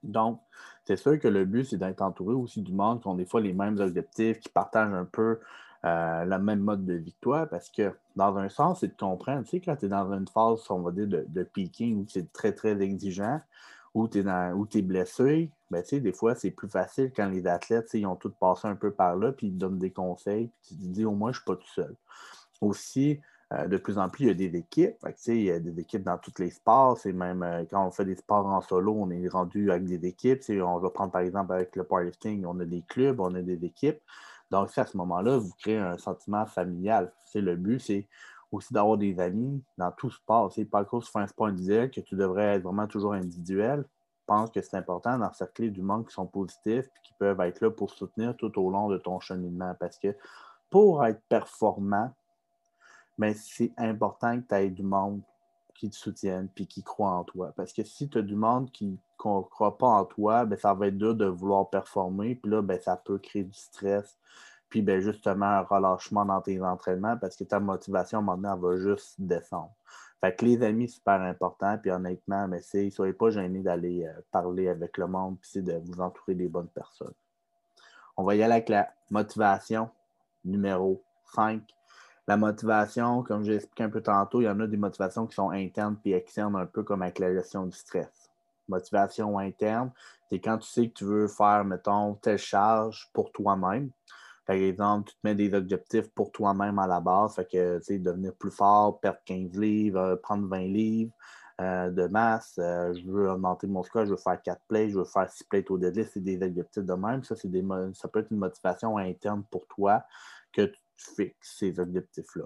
Donc, 0.03 0.41
c'est 0.85 0.97
sûr 0.97 1.19
que 1.19 1.29
le 1.29 1.45
but, 1.45 1.65
c'est 1.65 1.77
d'être 1.77 2.03
entouré 2.03 2.35
aussi 2.35 2.63
du 2.63 2.73
monde 2.73 3.01
qui 3.01 3.09
ont 3.09 3.15
des 3.15 3.25
fois 3.25 3.41
les 3.41 3.53
mêmes 3.53 3.79
objectifs, 3.79 4.41
qui 4.41 4.49
partagent 4.49 4.95
un 4.95 5.05
peu 5.05 5.39
euh, 5.85 6.25
le 6.25 6.39
même 6.39 6.61
mode 6.61 6.85
de 6.85 6.95
victoire 6.95 7.49
parce 7.49 7.69
que, 7.69 7.93
dans 8.15 8.37
un 8.37 8.49
sens, 8.49 8.81
c'est 8.81 8.89
de 8.89 8.97
comprendre, 8.97 9.43
tu 9.45 9.51
sais, 9.51 9.61
quand 9.61 9.77
tu 9.77 9.87
es 9.87 9.89
dans 9.89 10.13
une 10.13 10.29
phase, 10.29 10.61
on 10.71 10.81
va 10.81 10.93
dire, 10.93 11.09
de, 11.09 11.25
de 11.29 11.43
peaking 11.43 12.03
où 12.03 12.07
c'est 12.09 12.33
très, 12.33 12.53
très 12.53 12.81
exigeant, 12.81 13.41
ou 13.95 14.09
tu 14.09 14.19
es, 14.21 14.83
blessé, 14.83 15.51
ben, 15.71 15.83
des 15.91 16.13
fois, 16.13 16.35
c'est 16.35 16.51
plus 16.51 16.69
facile 16.69 17.13
quand 17.15 17.29
les 17.29 17.47
athlètes, 17.47 17.91
ils 17.95 18.07
ont 18.07 18.17
tous 18.17 18.33
passé 18.41 18.69
un 18.69 18.77
peu 18.77 18.91
par 18.91 19.17
là, 19.17 19.33
puis 19.33 19.49
ils 19.49 19.59
donnent 19.59 19.79
des 19.79 19.91
conseils, 19.91 20.51
puis 20.63 20.77
tu 20.77 20.83
te 20.83 20.89
dis, 20.89 21.05
au 21.05 21.13
moins, 21.13 21.33
je 21.33 21.39
ne 21.39 21.43
suis 21.43 21.45
pas 21.45 21.57
tout 21.57 21.73
seul. 21.75 21.97
Aussi, 22.61 23.21
euh, 23.53 23.67
de 23.67 23.77
plus 23.77 23.99
en 23.99 24.09
plus, 24.09 24.25
il 24.25 24.29
y 24.29 24.31
a 24.31 24.35
des 24.35 24.57
équipes. 24.57 24.97
il 25.27 25.43
y 25.43 25.51
a 25.51 25.61
des 25.61 25.79
équipes 25.81 26.05
dans 26.05 26.17
tous 26.17 26.33
les 26.39 26.51
sports. 26.51 26.99
C'est 26.99 27.13
même 27.13 27.43
euh, 27.43 27.65
quand 27.71 27.87
on 27.87 27.91
fait 27.91 28.05
des 28.05 28.17
sports 28.17 28.47
en 28.47 28.61
solo, 28.61 28.95
on 28.97 29.11
est 29.11 29.29
rendu 29.29 29.71
avec 29.71 29.85
des 29.85 30.07
équipes. 30.07 30.41
On 30.49 30.79
va 30.79 30.91
prendre 30.91 31.13
par 31.13 31.21
exemple 31.21 31.53
avec 31.53 31.77
le 31.77 31.85
powerlifting, 31.85 32.45
on 32.47 32.59
a 32.61 32.65
des 32.65 32.83
clubs, 32.83 33.21
on 33.21 33.35
a 33.35 33.43
des 33.43 33.65
équipes. 33.65 34.01
Donc, 34.51 34.71
à 34.77 34.87
ce 34.87 34.97
moment-là, 34.97 35.39
vous 35.39 35.53
créez 35.59 35.79
un 35.79 35.99
sentiment 35.99 36.47
familial. 36.47 37.13
C'est 37.27 37.41
le 37.41 37.57
but, 37.57 37.79
c'est 37.81 38.07
aussi 38.53 38.73
d'avoir 38.73 38.99
des 38.99 39.19
amis 39.19 39.63
dans 39.79 39.91
tout 39.91 40.11
sport. 40.11 40.53
C'est 40.53 40.67
pas 40.67 40.85
fais 40.85 41.19
un 41.19 41.27
sport 41.27 41.47
individuel 41.47 41.91
que 41.91 42.01
tu 42.01 42.15
devrais 42.15 42.57
être 42.57 42.63
vraiment 42.63 42.87
toujours 42.87 43.15
individuel. 43.15 43.85
Je 44.21 44.27
pense 44.27 44.51
que 44.51 44.61
c'est 44.61 44.77
important 44.77 45.19
d'encercler 45.19 45.71
du 45.71 45.83
monde 45.83 46.07
qui 46.07 46.13
sont 46.15 46.27
positifs 46.27 46.87
et 46.87 47.01
qui 47.03 47.13
peuvent 47.19 47.41
être 47.41 47.61
là 47.61 47.71
pour 47.71 47.91
soutenir 47.91 48.37
tout 48.37 48.57
au 48.61 48.71
long 48.71 48.89
de 48.89 48.99
ton 48.99 49.19
cheminement. 49.19 49.75
Parce 49.81 49.99
que 49.99 50.15
pour 50.71 51.05
être 51.05 51.21
performant, 51.29 52.13
ben, 53.19 53.35
c'est 53.35 53.73
important 53.77 54.41
que 54.41 54.47
tu 54.47 54.55
aies 54.55 54.71
du 54.71 54.83
monde 54.83 55.23
qui 55.75 55.91
te 55.91 55.97
soutienne 55.97 56.49
et 56.57 56.67
qui 56.67 56.83
croit 56.83 57.11
en 57.11 57.25
toi. 57.25 57.53
Parce 57.57 57.73
que 57.73 57.83
si 57.83 58.09
tu 58.09 58.19
as 58.19 58.23
du 58.23 58.37
monde 58.37 58.71
qui 58.71 58.87
ne 58.87 58.97
croit 59.19 59.79
pas 59.79 59.89
en 59.89 60.05
toi, 60.05 60.45
ben, 60.45 60.59
ça 60.59 60.75
va 60.75 60.87
être 60.89 60.99
dur 60.99 61.15
de 61.15 61.27
vouloir 61.27 61.69
performer. 61.71 62.37
Puis 62.37 62.51
là, 62.51 62.63
ben, 62.63 62.81
ça 62.81 62.97
peut 62.97 63.19
créer 63.19 63.45
du 63.45 63.59
stress 63.59 64.17
puis 64.73 64.81
ben, 64.81 65.03
justement, 65.03 65.45
un 65.45 65.61
relâchement 65.61 66.25
dans 66.25 66.41
tes 66.41 66.59
entraînements 66.63 67.19
parce 67.19 67.37
que 67.37 67.45
ta 67.45 67.61
motivation, 67.61 68.23
maintenant, 68.23 68.57
va 68.57 68.79
juste 68.79 69.17
descendre. 69.19 69.75
Fait 70.19 70.35
que 70.35 70.47
les 70.47 70.63
amis, 70.63 70.89
super 70.89 71.21
important. 71.21 71.77
Puis 71.77 71.91
honnêtement, 71.91 72.49
mais 72.49 72.63
c'est, 72.63 72.89
soyez 72.89 73.13
pas 73.13 73.29
gênés 73.29 73.61
d'aller 73.61 74.07
euh, 74.07 74.21
parler 74.31 74.69
avec 74.69 74.97
le 74.97 75.07
monde, 75.07 75.37
puis 75.43 75.61
de 75.61 75.75
vous 75.85 76.01
entourer 76.01 76.35
des 76.35 76.49
bonnes 76.49 76.71
personnes. 76.71 77.13
On 78.17 78.25
va 78.25 78.35
y 78.35 78.43
aller 78.43 78.55
avec 78.55 78.71
la 78.71 78.89
motivation 79.11 79.91
numéro 80.43 81.03
5. 81.35 81.63
La 82.27 82.39
motivation, 82.39 83.23
comme 83.25 83.45
j'ai 83.45 83.57
expliqué 83.57 83.85
un 83.85 83.91
peu 83.91 84.01
tantôt, 84.01 84.41
il 84.41 84.45
y 84.45 84.49
en 84.49 84.59
a 84.61 84.67
des 84.67 84.79
motivations 84.79 85.27
qui 85.27 85.35
sont 85.35 85.51
internes 85.51 85.99
et 86.07 86.15
externes, 86.15 86.57
un 86.57 86.65
peu 86.65 86.83
comme 86.83 87.03
avec 87.03 87.19
la 87.19 87.31
gestion 87.35 87.67
du 87.67 87.77
stress. 87.77 88.31
Motivation 88.69 89.39
interne, 89.39 89.91
c'est 90.31 90.41
quand 90.41 90.57
tu 90.57 90.67
sais 90.67 90.89
que 90.89 90.95
tu 90.95 91.05
veux 91.05 91.29
faire, 91.29 91.63
mettons, 91.63 92.15
telle 92.15 92.39
charge 92.39 93.11
pour 93.13 93.33
toi-même. 93.33 93.91
Par 94.45 94.57
exemple, 94.57 95.11
tu 95.11 95.15
te 95.15 95.21
mets 95.25 95.35
des 95.35 95.55
objectifs 95.55 96.09
pour 96.11 96.33
toi-même 96.33 96.79
à 96.79 96.87
la 96.87 97.01
base, 97.01 97.37
fait 97.37 97.45
que, 97.45 97.99
devenir 97.99 98.35
plus 98.35 98.51
fort, 98.51 98.99
perdre 99.01 99.21
15 99.25 99.59
livres, 99.59 100.01
euh, 100.01 100.17
prendre 100.17 100.49
20 100.49 100.59
livres 100.63 101.13
euh, 101.61 101.91
de 101.91 102.07
masse, 102.09 102.57
euh, 102.59 102.93
je 102.95 103.09
veux 103.09 103.31
augmenter 103.31 103.69
mon 103.69 103.83
squat, 103.85 104.07
je 104.07 104.11
veux 104.11 104.17
faire 104.17 104.41
4 104.43 104.61
plays, 104.67 104.91
je 104.91 104.99
veux 104.99 105.05
faire 105.05 105.31
6 105.31 105.45
plays 105.45 105.65
au 105.71 105.79
deadlift, 105.79 106.11
c'est 106.13 106.21
des 106.21 106.43
objectifs 106.43 106.83
de 106.83 106.95
même. 106.95 107.23
Ça, 107.23 107.37
ça 107.37 108.09
peut 108.09 108.21
être 108.21 108.31
une 108.31 108.39
motivation 108.39 108.97
interne 108.99 109.45
pour 109.51 109.67
toi 109.69 110.03
que 110.53 110.63
tu 110.67 111.15
fixes 111.17 111.59
ces 111.59 111.79
objectifs-là. 111.79 112.45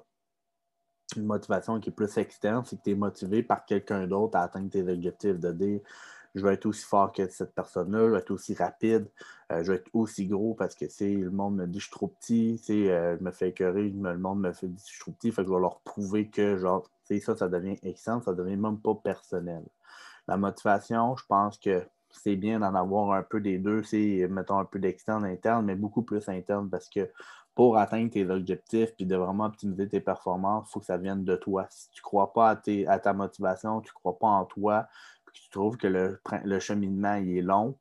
Une 1.16 1.24
motivation 1.24 1.80
qui 1.80 1.88
est 1.88 1.92
plus 1.92 2.14
externe, 2.18 2.64
c'est 2.66 2.76
que 2.76 2.82
tu 2.82 2.90
es 2.90 2.94
motivé 2.94 3.42
par 3.42 3.64
quelqu'un 3.64 4.06
d'autre 4.06 4.36
à 4.36 4.42
atteindre 4.42 4.70
tes 4.70 4.82
objectifs, 4.82 5.38
de 5.38 5.52
dire 5.52 5.80
je 6.36 6.42
vais 6.42 6.52
être 6.52 6.66
aussi 6.66 6.84
fort 6.84 7.12
que 7.12 7.26
cette 7.28 7.54
personne-là, 7.54 8.06
je 8.06 8.12
vais 8.12 8.18
être 8.18 8.30
aussi 8.30 8.54
rapide, 8.54 9.10
euh, 9.50 9.64
je 9.64 9.72
vais 9.72 9.78
être 9.78 9.90
aussi 9.94 10.26
gros 10.26 10.54
parce 10.54 10.74
que 10.74 10.84
le 11.00 11.30
monde 11.30 11.56
me 11.56 11.66
dit 11.66 11.78
que 11.78 11.84
je 11.84 11.86
suis 11.86 11.92
trop 11.92 12.08
petit, 12.08 12.60
euh, 12.70 13.16
je 13.18 13.24
me 13.24 13.30
fais 13.32 13.48
écœurer, 13.48 13.88
le 13.88 14.18
monde 14.18 14.40
me 14.40 14.52
fait 14.52 14.68
dire 14.68 14.76
que 14.76 14.82
je 14.82 14.92
suis 14.92 15.00
trop 15.00 15.12
petit, 15.12 15.32
fait 15.32 15.42
que 15.42 15.48
je 15.48 15.54
vais 15.54 15.60
leur 15.60 15.80
prouver 15.80 16.28
que 16.28 16.58
genre, 16.58 16.86
ça, 17.04 17.36
ça 17.36 17.48
devient 17.48 17.78
externe, 17.82 18.20
ça 18.20 18.34
devient 18.34 18.56
même 18.56 18.78
pas 18.78 18.94
personnel. 18.94 19.64
La 20.28 20.36
motivation, 20.36 21.16
je 21.16 21.24
pense 21.26 21.56
que 21.56 21.82
c'est 22.10 22.36
bien 22.36 22.60
d'en 22.60 22.74
avoir 22.74 23.12
un 23.12 23.22
peu 23.22 23.40
des 23.40 23.58
deux, 23.58 23.82
c'est 23.82 24.28
mettons 24.28 24.58
un 24.58 24.66
peu 24.66 24.78
d'externe, 24.78 25.24
interne, 25.24 25.64
mais 25.64 25.74
beaucoup 25.74 26.02
plus 26.02 26.28
interne 26.28 26.68
parce 26.68 26.90
que 26.90 27.10
pour 27.54 27.78
atteindre 27.78 28.10
tes 28.10 28.28
objectifs 28.28 28.94
puis 28.94 29.06
de 29.06 29.16
vraiment 29.16 29.46
optimiser 29.46 29.88
tes 29.88 30.00
performances, 30.00 30.68
il 30.68 30.72
faut 30.72 30.80
que 30.80 30.86
ça 30.86 30.98
vienne 30.98 31.24
de 31.24 31.36
toi. 31.36 31.66
Si 31.70 31.88
tu 31.90 32.00
ne 32.00 32.02
crois 32.02 32.34
pas 32.34 32.50
à, 32.50 32.60
à, 32.88 32.98
ta 32.98 33.14
motivation, 33.14 33.80
tu 33.80 33.88
ne 33.88 33.94
crois 33.94 34.18
pas 34.18 34.26
en 34.26 34.44
toi, 34.44 34.86
tu 35.42 35.50
trouves 35.50 35.76
que 35.76 35.86
le, 35.86 36.60
cheminement 36.60 37.14
est 37.14 37.42
long, 37.42 37.76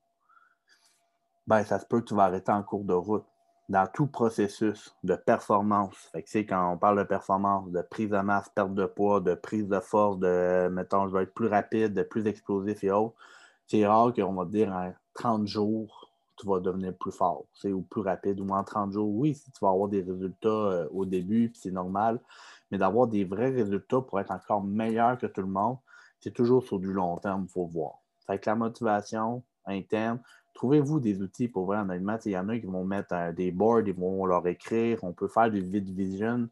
ben, 1.48 1.64
ça 1.64 1.80
se 1.80 1.86
peut 1.86 2.02
que 2.02 2.06
tu 2.06 2.16
vas 2.16 2.24
arrêter 2.24 2.52
en 2.52 2.64
cours 2.64 2.84
de 2.84 2.94
route. 2.94 3.26
Dans 3.68 3.88
tout 3.88 4.06
processus 4.06 4.96
de 5.04 5.16
performance, 5.16 6.12
fait 6.28 6.46
quand 6.46 6.74
on 6.74 6.78
parle 6.78 7.00
de 7.00 7.04
performance, 7.04 7.72
de 7.72 7.82
prise 7.82 8.10
de 8.10 8.20
masse, 8.20 8.48
perte 8.50 8.76
de 8.76 8.86
poids, 8.86 9.22
de 9.22 9.34
prise 9.34 9.68
de 9.68 9.80
force, 9.80 10.20
de 10.20 10.68
mettons, 10.68 11.08
je 11.08 11.14
vais 11.16 11.24
être 11.24 11.34
plus 11.34 11.48
rapide, 11.48 11.94
de 11.94 12.04
plus 12.04 12.28
explosif 12.28 12.84
et 12.84 12.92
autres, 12.92 13.16
c'est 13.66 13.86
rare 13.88 14.14
qu'on 14.14 14.34
va 14.34 14.46
te 14.46 14.52
dire 14.52 14.72
en 14.72 14.94
30 15.16 15.48
jours, 15.48 16.12
tu 16.38 16.48
vas 16.48 16.60
devenir 16.60 16.94
plus 16.96 17.12
fort, 17.12 17.46
ou 17.66 17.82
plus 17.82 18.02
rapide, 18.02 18.40
ou 18.40 18.50
en 18.50 18.64
30 18.64 18.92
jours. 18.92 19.10
Oui, 19.10 19.34
si 19.34 19.52
tu 19.52 19.60
vas 19.62 19.70
avoir 19.70 19.88
des 19.88 20.02
résultats 20.02 20.50
euh, 20.50 20.88
au 20.92 21.06
début, 21.06 21.52
c'est 21.56 21.72
normal, 21.72 22.20
mais 22.70 22.78
d'avoir 22.78 23.08
des 23.08 23.24
vrais 23.24 23.50
résultats 23.50 24.02
pour 24.02 24.20
être 24.20 24.32
encore 24.32 24.64
meilleur 24.64 25.18
que 25.18 25.28
tout 25.28 25.42
le 25.42 25.48
monde, 25.48 25.78
c'est 26.26 26.32
toujours 26.32 26.64
sur 26.64 26.80
du 26.80 26.92
long 26.92 27.18
terme, 27.18 27.46
il 27.48 27.52
faut 27.52 27.68
voir. 27.68 28.02
Fait 28.26 28.40
que 28.40 28.50
la 28.50 28.56
motivation 28.56 29.44
interne, 29.68 30.20
trouvez-vous 30.56 31.00
des 31.00 31.22
outils 31.22 31.48
pour 31.48 31.66
voir 31.66 31.84
honnêtement. 31.84 32.18
Il 32.26 32.32
y 32.32 32.38
en 32.38 32.50
a 32.50 32.58
qui 32.58 32.66
vont 32.66 32.84
mettre 32.84 33.14
euh, 33.14 33.32
des 33.32 33.52
boards, 33.52 33.84
ils 33.86 33.94
vont 33.94 34.26
leur 34.26 34.48
écrire. 34.48 34.98
On 35.04 35.14
peut 35.14 35.28
faire 35.28 35.52
du 35.52 35.62
vid 35.62 35.88
vision. 35.88 36.50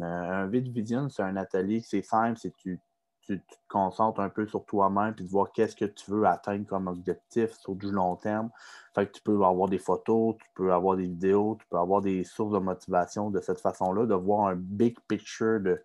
Euh, 0.00 0.04
un 0.04 0.48
vid 0.48 0.68
vision, 0.72 1.08
c'est 1.08 1.22
un 1.22 1.36
atelier, 1.36 1.80
c'est 1.82 2.02
simple, 2.02 2.36
c'est 2.36 2.52
tu, 2.56 2.80
tu, 3.20 3.38
te 3.38 3.54
concentres 3.68 4.18
un 4.18 4.28
peu 4.28 4.44
sur 4.48 4.64
toi-même 4.64 5.14
puis 5.14 5.24
de 5.24 5.30
voir 5.30 5.52
qu'est-ce 5.52 5.76
que 5.76 5.84
tu 5.84 6.10
veux 6.10 6.24
atteindre 6.24 6.66
comme 6.66 6.88
objectif 6.88 7.52
sur 7.52 7.76
du 7.76 7.92
long 7.92 8.16
terme. 8.16 8.50
Fait 8.92 9.06
que 9.06 9.12
tu 9.12 9.22
peux 9.22 9.44
avoir 9.44 9.68
des 9.68 9.78
photos, 9.78 10.34
tu 10.36 10.46
peux 10.56 10.72
avoir 10.72 10.96
des 10.96 11.06
vidéos, 11.06 11.56
tu 11.60 11.66
peux 11.70 11.78
avoir 11.78 12.00
des 12.00 12.24
sources 12.24 12.54
de 12.54 12.58
motivation 12.58 13.30
de 13.30 13.40
cette 13.40 13.60
façon-là, 13.60 14.04
de 14.04 14.14
voir 14.14 14.48
un 14.48 14.56
big 14.56 14.98
picture 15.06 15.60
de 15.60 15.80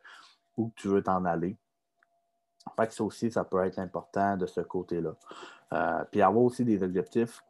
où 0.58 0.72
tu 0.75 0.88
veux 0.88 1.03
t'en 1.03 1.24
aller. 1.24 1.56
Fait 2.75 2.88
que 2.88 2.93
ça 2.93 3.03
aussi, 3.03 3.31
ça 3.31 3.43
peut 3.43 3.63
être 3.65 3.79
important 3.79 4.38
de 4.38 4.45
ce 4.45 4.62
côté-là. 4.62 5.15
Euh, 5.74 6.03
puis 6.12 6.21
avoir 6.21 6.43
aussi 6.43 6.63
des 6.63 6.81
objectifs 6.83 7.43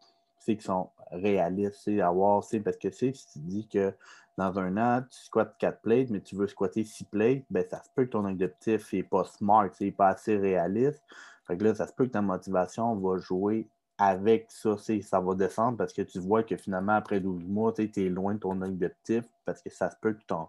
qui 0.55 0.61
sont 0.61 0.89
réalistes, 1.11 1.81
c'est 1.83 2.01
avoir, 2.01 2.43
parce 2.63 2.77
que 2.77 2.89
si 2.89 3.11
tu 3.11 3.39
dis 3.39 3.67
que 3.67 3.93
dans 4.37 4.57
un 4.59 4.77
an, 4.77 5.03
tu 5.09 5.19
squattes 5.19 5.55
4 5.57 5.81
plates, 5.81 6.09
mais 6.09 6.21
tu 6.21 6.35
veux 6.35 6.47
squatter 6.47 6.83
6 6.83 7.05
plates, 7.05 7.43
ben, 7.49 7.65
ça 7.69 7.81
se 7.81 7.89
peut 7.93 8.05
que 8.05 8.11
ton 8.11 8.25
objectif 8.25 8.93
n'est 8.93 9.03
pas 9.03 9.23
smart, 9.23 9.69
n'est 9.81 9.91
pas 9.91 10.09
assez 10.09 10.37
réaliste. 10.37 11.03
Fait 11.45 11.57
que 11.57 11.63
là, 11.63 11.73
ça 11.73 11.87
se 11.87 11.93
peut 11.93 12.05
que 12.05 12.11
ta 12.11 12.21
motivation 12.21 12.95
va 12.95 13.17
jouer 13.17 13.67
avec 13.97 14.45
ça. 14.49 14.75
Ça 14.77 15.19
va 15.19 15.33
descendre 15.33 15.77
parce 15.77 15.93
que 15.93 16.03
tu 16.03 16.19
vois 16.19 16.43
que 16.43 16.55
finalement, 16.55 16.93
après 16.93 17.19
12 17.19 17.43
mois, 17.45 17.73
tu 17.73 17.89
es 17.95 18.09
loin 18.09 18.35
de 18.35 18.39
ton 18.39 18.61
objectif 18.61 19.23
parce 19.45 19.61
que 19.61 19.69
ça 19.69 19.89
se 19.89 19.95
peut 19.99 20.13
que 20.13 20.23
ton, 20.27 20.47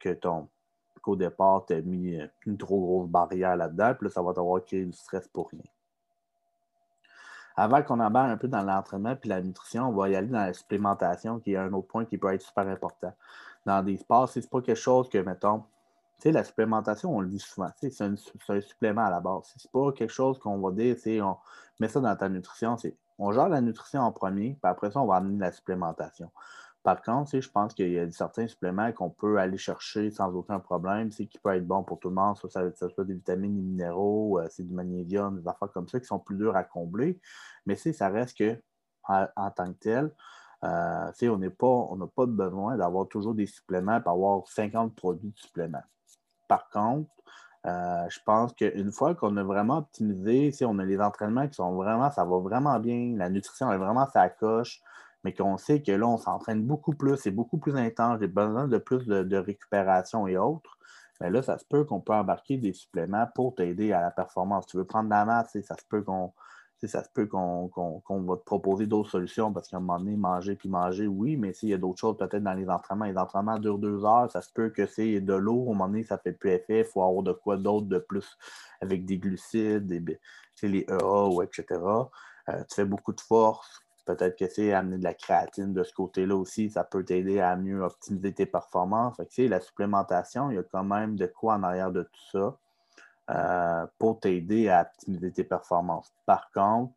que 0.00 0.14
ton, 0.14 0.48
qu'au 1.00 1.16
départ, 1.16 1.64
tu 1.66 1.74
as 1.74 1.80
mis 1.80 2.16
euh, 2.16 2.26
une 2.46 2.56
trop 2.56 2.80
grosse 2.80 3.08
barrière 3.08 3.56
là-dedans, 3.56 3.94
puis 3.94 4.08
là, 4.08 4.10
ça 4.12 4.22
va 4.22 4.32
t'avoir 4.32 4.64
créé 4.64 4.84
du 4.84 4.92
stress 4.92 5.28
pour 5.28 5.50
rien. 5.50 5.62
Avant 7.56 7.82
qu'on 7.82 7.98
embarque 7.98 8.30
un 8.30 8.36
peu 8.36 8.46
dans 8.46 8.62
l'entraînement 8.62 9.16
puis 9.16 9.28
la 9.28 9.40
nutrition, 9.40 9.88
on 9.88 9.92
va 9.92 10.08
y 10.08 10.14
aller 10.14 10.28
dans 10.28 10.38
la 10.38 10.52
supplémentation, 10.52 11.40
qui 11.40 11.54
est 11.54 11.56
un 11.56 11.72
autre 11.72 11.88
point 11.88 12.04
qui 12.04 12.16
peut 12.16 12.32
être 12.32 12.42
super 12.42 12.68
important. 12.68 13.12
Dans 13.66 13.82
des 13.82 13.96
sports, 13.96 14.28
c'est 14.28 14.48
pas 14.48 14.60
quelque 14.60 14.76
chose 14.76 15.08
que, 15.08 15.18
mettons, 15.18 15.58
tu 15.58 15.64
sais, 16.22 16.32
la 16.32 16.44
supplémentation, 16.44 17.16
on 17.16 17.20
le 17.20 17.28
dit 17.28 17.40
souvent, 17.40 17.70
c'est 17.76 18.00
un, 18.00 18.14
supplément 18.60 19.04
à 19.04 19.10
la 19.10 19.20
base. 19.20 19.52
C'est 19.56 19.70
pas 19.72 19.90
quelque 19.92 20.12
chose 20.12 20.38
qu'on 20.38 20.58
va 20.58 20.70
dire, 20.70 20.96
on 21.24 21.36
met 21.80 21.88
ça 21.88 22.00
dans 22.00 22.14
ta 22.14 22.28
nutrition, 22.28 22.76
c'est 22.76 22.94
on 23.18 23.32
gère 23.32 23.48
la 23.48 23.60
nutrition 23.60 24.02
en 24.02 24.12
premier, 24.12 24.56
puis 24.62 24.70
après 24.70 24.90
ça, 24.92 25.00
on 25.00 25.06
va 25.06 25.16
amener 25.16 25.38
la 25.38 25.50
supplémentation. 25.50 26.30
Par 26.88 27.02
contre, 27.02 27.38
je 27.38 27.50
pense 27.50 27.74
qu'il 27.74 27.92
y 27.92 27.98
a 27.98 28.10
certains 28.10 28.48
suppléments 28.48 28.90
qu'on 28.92 29.10
peut 29.10 29.36
aller 29.36 29.58
chercher 29.58 30.10
sans 30.10 30.34
aucun 30.34 30.58
problème, 30.58 31.10
qui 31.10 31.28
peut 31.42 31.54
être 31.54 31.66
bon 31.66 31.82
pour 31.82 32.00
tout 32.00 32.08
le 32.08 32.14
monde, 32.14 32.38
soit 32.38 32.48
ça, 32.48 32.62
soit 32.88 33.04
des 33.04 33.12
vitamines, 33.12 33.54
des 33.54 33.60
minéraux, 33.60 34.38
euh, 34.38 34.46
c'est 34.48 34.62
du 34.62 34.72
magnésium, 34.72 35.38
des 35.38 35.46
affaires 35.46 35.70
comme 35.70 35.86
ça 35.86 36.00
qui 36.00 36.06
sont 36.06 36.18
plus 36.18 36.38
durs 36.38 36.56
à 36.56 36.64
combler. 36.64 37.20
Mais 37.66 37.76
ça 37.76 38.08
reste 38.08 38.38
que 38.38 38.58
en, 39.06 39.50
tant 39.54 39.70
que 39.70 39.78
tel, 39.78 40.14
euh, 40.64 41.12
on 41.24 41.36
n'a 41.36 41.50
pas, 41.50 41.88
pas 42.16 42.24
besoin 42.24 42.78
d'avoir 42.78 43.06
toujours 43.06 43.34
des 43.34 43.44
suppléments 43.44 44.00
pour 44.00 44.12
avoir 44.12 44.48
50 44.48 44.94
produits 44.96 45.32
de 45.32 45.38
suppléments. 45.38 45.84
Par 46.48 46.70
contre, 46.70 47.10
euh, 47.66 48.06
je 48.08 48.18
pense 48.24 48.54
qu'une 48.54 48.92
fois 48.92 49.14
qu'on 49.14 49.36
a 49.36 49.42
vraiment 49.42 49.76
optimisé, 49.76 50.54
on 50.64 50.78
a 50.78 50.84
les 50.86 51.02
entraînements 51.02 51.48
qui 51.48 51.54
sont 51.56 51.74
vraiment, 51.74 52.10
ça 52.10 52.24
va 52.24 52.38
vraiment 52.38 52.80
bien, 52.80 53.12
la 53.14 53.28
nutrition 53.28 53.70
est 53.74 53.76
vraiment 53.76 54.06
sa 54.06 54.30
coche, 54.30 54.80
mais 55.28 55.34
qu'on 55.34 55.58
sait 55.58 55.82
que 55.82 55.92
là, 55.92 56.08
on 56.08 56.16
s'entraîne 56.16 56.62
beaucoup 56.62 56.94
plus, 56.94 57.18
c'est 57.18 57.30
beaucoup 57.30 57.58
plus 57.58 57.76
intense, 57.76 58.18
j'ai 58.18 58.28
besoin 58.28 58.66
de 58.66 58.78
plus 58.78 59.06
de, 59.06 59.36
récupération 59.36 60.26
et 60.26 60.38
autres. 60.38 60.78
Mais 61.20 61.28
là, 61.28 61.42
ça 61.42 61.58
se 61.58 61.66
peut 61.66 61.84
qu'on 61.84 62.00
peut 62.00 62.14
embarquer 62.14 62.56
des 62.56 62.72
suppléments 62.72 63.26
pour 63.34 63.54
t'aider 63.54 63.92
à 63.92 64.00
la 64.00 64.10
performance. 64.10 64.66
Tu 64.66 64.78
veux 64.78 64.86
prendre 64.86 65.10
de 65.10 65.10
la 65.10 65.26
masse, 65.26 65.54
ça 65.60 65.76
se 65.76 65.84
peut 65.86 66.00
qu'on 66.02 66.32
ça 66.86 67.04
se 67.04 67.10
peut 67.10 67.26
qu'on 67.26 67.68
va 68.06 68.36
te 68.36 68.44
proposer 68.44 68.86
d'autres 68.86 69.10
solutions 69.10 69.52
parce 69.52 69.68
qu'à 69.68 69.76
un 69.76 69.80
moment 69.80 69.98
donné, 69.98 70.16
manger 70.16 70.54
puis 70.54 70.70
manger, 70.70 71.08
oui, 71.08 71.36
mais 71.36 71.52
s'il 71.52 71.68
y 71.68 71.74
a 71.74 71.76
d'autres 71.76 71.98
choses 71.98 72.16
peut-être 72.16 72.42
dans 72.42 72.54
les 72.54 72.70
entraînements, 72.70 73.04
les 73.04 73.18
entraînements 73.18 73.58
durent 73.58 73.78
deux 73.78 74.04
heures, 74.06 74.30
ça 74.30 74.40
se 74.40 74.50
peut 74.50 74.70
que 74.70 74.86
c'est 74.86 75.20
de 75.20 75.34
l'eau, 75.34 75.58
à 75.58 75.62
un 75.62 75.74
moment 75.74 75.88
donné, 75.88 76.04
ça 76.04 76.16
fait 76.16 76.32
plus 76.32 76.52
effet, 76.52 76.78
il 76.78 76.84
faut 76.84 77.02
avoir 77.02 77.22
de 77.22 77.32
quoi 77.32 77.58
d'autre 77.58 77.88
de 77.88 77.98
plus 77.98 78.38
avec 78.80 79.04
des 79.04 79.18
glucides, 79.18 79.88
des, 79.88 80.18
les 80.62 80.86
EA 80.88 81.26
ou 81.26 81.42
etc. 81.42 81.66
Euh, 82.48 82.62
tu 82.70 82.76
fais 82.76 82.84
beaucoup 82.86 83.12
de 83.12 83.20
force, 83.20 83.84
Peut-être 84.08 84.38
que 84.38 84.48
c'est 84.48 84.72
amener 84.72 84.96
de 84.96 85.04
la 85.04 85.12
créatine 85.12 85.74
de 85.74 85.84
ce 85.84 85.92
côté-là 85.92 86.34
aussi, 86.34 86.70
ça 86.70 86.82
peut 86.82 87.04
t'aider 87.04 87.40
à 87.40 87.56
mieux 87.56 87.82
optimiser 87.82 88.32
tes 88.32 88.46
performances. 88.46 89.18
Fait 89.18 89.48
la 89.48 89.60
supplémentation, 89.60 90.50
il 90.50 90.54
y 90.54 90.58
a 90.58 90.62
quand 90.62 90.82
même 90.82 91.16
de 91.16 91.26
quoi 91.26 91.56
en 91.56 91.62
arrière 91.62 91.92
de 91.92 92.04
tout 92.04 92.30
ça 92.32 92.56
euh, 93.28 93.86
pour 93.98 94.18
t'aider 94.18 94.70
à 94.70 94.80
optimiser 94.80 95.30
tes 95.30 95.44
performances. 95.44 96.10
Par 96.24 96.50
contre, 96.52 96.94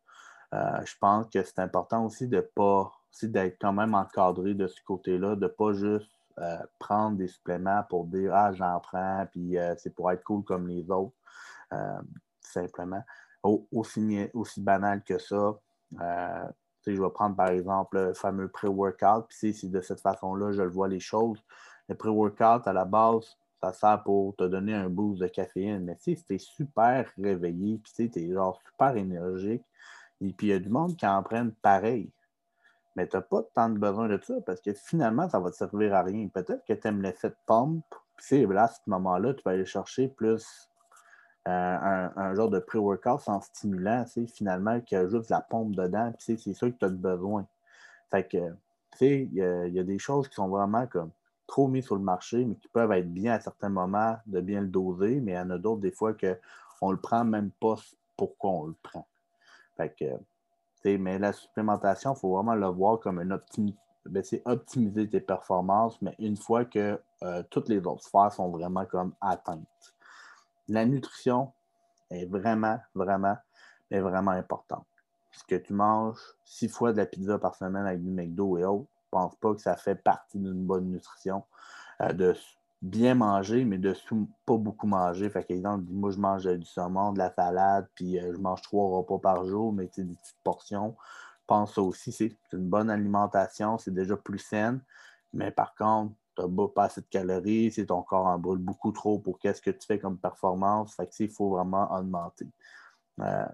euh, 0.54 0.80
je 0.86 0.94
pense 0.98 1.26
que 1.26 1.42
c'est 1.42 1.58
important 1.58 2.06
aussi 2.06 2.28
de 2.28 2.40
pas 2.40 2.90
d'être 3.22 3.58
quand 3.60 3.74
même 3.74 3.94
encadré 3.94 4.54
de 4.54 4.66
ce 4.66 4.82
côté-là, 4.82 5.36
de 5.36 5.42
ne 5.42 5.48
pas 5.48 5.74
juste 5.74 6.10
euh, 6.38 6.56
prendre 6.78 7.18
des 7.18 7.28
suppléments 7.28 7.82
pour 7.90 8.06
dire 8.06 8.34
Ah, 8.34 8.54
j'en 8.54 8.80
prends, 8.80 9.26
puis 9.30 9.58
c'est 9.76 9.94
pour 9.94 10.10
être 10.10 10.24
cool 10.24 10.44
comme 10.44 10.66
les 10.66 10.90
autres. 10.90 11.12
simplement. 12.40 13.02
aussi 13.42 14.62
banal 14.62 15.04
que 15.04 15.18
ça, 15.18 15.58
je 16.86 17.00
vais 17.00 17.10
prendre 17.10 17.36
par 17.36 17.48
exemple 17.48 17.96
le 17.96 18.14
fameux 18.14 18.48
pré-workout, 18.48 19.26
puis 19.28 19.54
c'est 19.54 19.68
de 19.68 19.80
cette 19.80 20.00
façon-là, 20.00 20.52
je 20.52 20.62
le 20.62 20.68
vois 20.68 20.88
les 20.88 21.00
choses. 21.00 21.42
Le 21.88 21.94
pré-workout, 21.94 22.66
à 22.66 22.72
la 22.72 22.84
base, 22.84 23.36
ça 23.60 23.72
sert 23.72 24.02
pour 24.02 24.34
te 24.36 24.44
donner 24.44 24.74
un 24.74 24.88
boost 24.88 25.20
de 25.20 25.28
caféine. 25.28 25.84
Mais 25.84 25.96
si 26.00 26.16
tu 26.16 26.34
es 26.34 26.38
super 26.38 27.08
réveillé, 27.16 27.80
tu 27.94 28.10
es 28.14 28.32
genre 28.32 28.60
super 28.66 28.96
énergique, 28.96 29.64
et 30.20 30.32
puis 30.32 30.48
il 30.48 30.50
y 30.50 30.52
a 30.54 30.58
du 30.58 30.68
monde 30.68 30.96
qui 30.96 31.06
en 31.06 31.22
prennent 31.22 31.52
pareil. 31.62 32.10
Mais 32.96 33.06
tu 33.06 33.16
n'as 33.16 33.22
pas 33.22 33.42
tant 33.54 33.68
de 33.70 33.78
besoin 33.78 34.08
de 34.08 34.20
ça 34.22 34.34
parce 34.44 34.60
que 34.60 34.72
finalement, 34.74 35.28
ça 35.28 35.40
va 35.40 35.50
te 35.50 35.56
servir 35.56 35.94
à 35.94 36.02
rien. 36.02 36.28
Peut-être 36.28 36.64
que 36.66 36.74
tu 36.74 36.88
aimes 36.88 37.02
l'effet 37.02 37.30
de 37.30 37.36
pompe, 37.46 37.84
puis 38.16 38.46
là, 38.46 38.64
à 38.64 38.68
ce 38.68 38.80
moment-là, 38.86 39.34
tu 39.34 39.42
vas 39.44 39.52
aller 39.52 39.64
chercher 39.64 40.08
plus 40.08 40.68
un, 41.44 42.34
genre 42.34 42.50
de 42.50 42.58
pré-workout 42.58 43.20
sans 43.20 43.40
stimulant, 43.40 44.04
finalement, 44.32 44.80
qui 44.80 44.94
a 44.94 45.08
juste 45.08 45.30
la 45.30 45.40
pompe 45.40 45.74
dedans, 45.74 46.12
c'est 46.18 46.36
ça 46.38 46.70
que 46.70 46.76
tu 46.76 46.84
as 46.84 46.88
besoin. 46.88 47.46
Fait 48.10 48.26
que, 48.28 48.54
il 49.00 49.32
y, 49.34 49.78
a 49.78 49.82
des 49.82 49.98
choses 49.98 50.28
qui 50.28 50.34
sont 50.34 50.48
vraiment 50.48 50.86
comme 50.86 51.10
trop 51.46 51.66
mis 51.66 51.82
sur 51.82 51.96
le 51.96 52.02
marché, 52.02 52.44
mais 52.44 52.54
qui 52.54 52.68
peuvent 52.68 52.92
être 52.92 53.12
bien 53.12 53.34
à 53.34 53.40
certains 53.40 53.68
moments 53.68 54.16
de 54.26 54.40
bien 54.40 54.60
le 54.60 54.68
doser, 54.68 55.20
mais 55.20 55.32
il 55.32 55.34
y 55.34 55.38
en 55.38 55.50
a 55.50 55.58
d'autres 55.58 55.80
des 55.80 55.90
fois 55.90 56.14
qu'on 56.14 56.88
ne 56.88 56.92
le 56.92 57.00
prend 57.00 57.24
même 57.24 57.50
pas 57.60 57.74
pourquoi 58.16 58.50
on 58.50 58.66
le 58.66 58.74
prend. 58.82 59.06
Fait 59.76 59.94
que, 59.98 60.96
mais 60.96 61.18
la 61.18 61.32
supplémentation, 61.32 62.14
il 62.14 62.18
faut 62.18 62.34
vraiment 62.34 62.54
le 62.54 62.66
voir 62.66 63.00
comme 63.00 63.20
une 63.20 63.32
optimisation. 63.32 63.78
Ben, 64.04 64.24
c'est 64.24 64.42
optimiser 64.46 65.08
tes 65.08 65.20
performances, 65.20 66.02
mais 66.02 66.16
une 66.18 66.36
fois 66.36 66.64
que 66.64 67.00
euh, 67.22 67.42
toutes 67.50 67.68
les 67.68 67.78
autres 67.86 68.02
sphères 68.02 68.32
sont 68.32 68.48
vraiment 68.48 68.84
comme 68.84 69.12
atteintes. 69.20 69.94
La 70.68 70.84
nutrition 70.84 71.52
est 72.10 72.26
vraiment, 72.26 72.78
vraiment, 72.94 73.36
vraiment 73.90 74.32
importante. 74.32 74.86
Ce 75.32 75.44
que 75.44 75.54
tu 75.54 75.72
manges 75.72 76.20
six 76.44 76.68
fois 76.68 76.92
de 76.92 76.98
la 76.98 77.06
pizza 77.06 77.38
par 77.38 77.54
semaine 77.54 77.86
avec 77.86 78.02
du 78.02 78.10
McDo 78.10 78.58
et 78.58 78.64
autres, 78.64 78.88
je 79.04 79.08
pense 79.10 79.36
pas 79.36 79.54
que 79.54 79.60
ça 79.60 79.76
fait 79.76 79.94
partie 79.94 80.38
d'une 80.38 80.64
bonne 80.64 80.90
nutrition. 80.90 81.44
Euh, 82.00 82.12
de 82.12 82.34
bien 82.82 83.14
manger, 83.14 83.64
mais 83.64 83.78
de 83.78 83.94
pas 84.44 84.56
beaucoup 84.56 84.86
manger. 84.86 85.30
Fait 85.30 85.48
exemple, 85.50 85.84
moi, 85.88 86.10
je 86.10 86.18
mange 86.18 86.44
du 86.44 86.66
saumon, 86.66 87.12
de 87.12 87.18
la 87.18 87.30
salade, 87.30 87.88
puis 87.94 88.18
euh, 88.18 88.32
je 88.34 88.38
mange 88.38 88.60
trois 88.62 88.98
repas 88.98 89.18
par 89.18 89.44
jour, 89.44 89.72
mais 89.72 89.84
des 89.96 90.04
petites 90.04 90.36
portions. 90.42 90.96
Je 91.40 91.46
pense 91.46 91.78
aussi, 91.78 92.12
c'est 92.12 92.36
une 92.52 92.68
bonne 92.68 92.90
alimentation, 92.90 93.78
c'est 93.78 93.94
déjà 93.94 94.16
plus 94.16 94.38
saine. 94.38 94.80
Mais 95.32 95.50
par 95.50 95.74
contre, 95.74 96.12
n'as 96.38 96.68
pas 96.68 96.84
assez 96.84 97.00
de 97.00 97.06
calories, 97.06 97.72
c'est 97.72 97.86
ton 97.86 98.02
corps 98.02 98.26
en 98.26 98.38
brûle 98.38 98.58
beaucoup 98.58 98.92
trop 98.92 99.18
pour 99.18 99.38
qu'est-ce 99.38 99.60
que 99.62 99.70
tu 99.70 99.86
fais 99.86 99.98
comme 99.98 100.18
performance. 100.18 100.94
Fait 100.94 101.06
que, 101.06 101.12
il 101.20 101.30
faut 101.30 101.50
vraiment 101.50 101.92
augmenter. 101.94 102.46
Euh, 103.20 103.46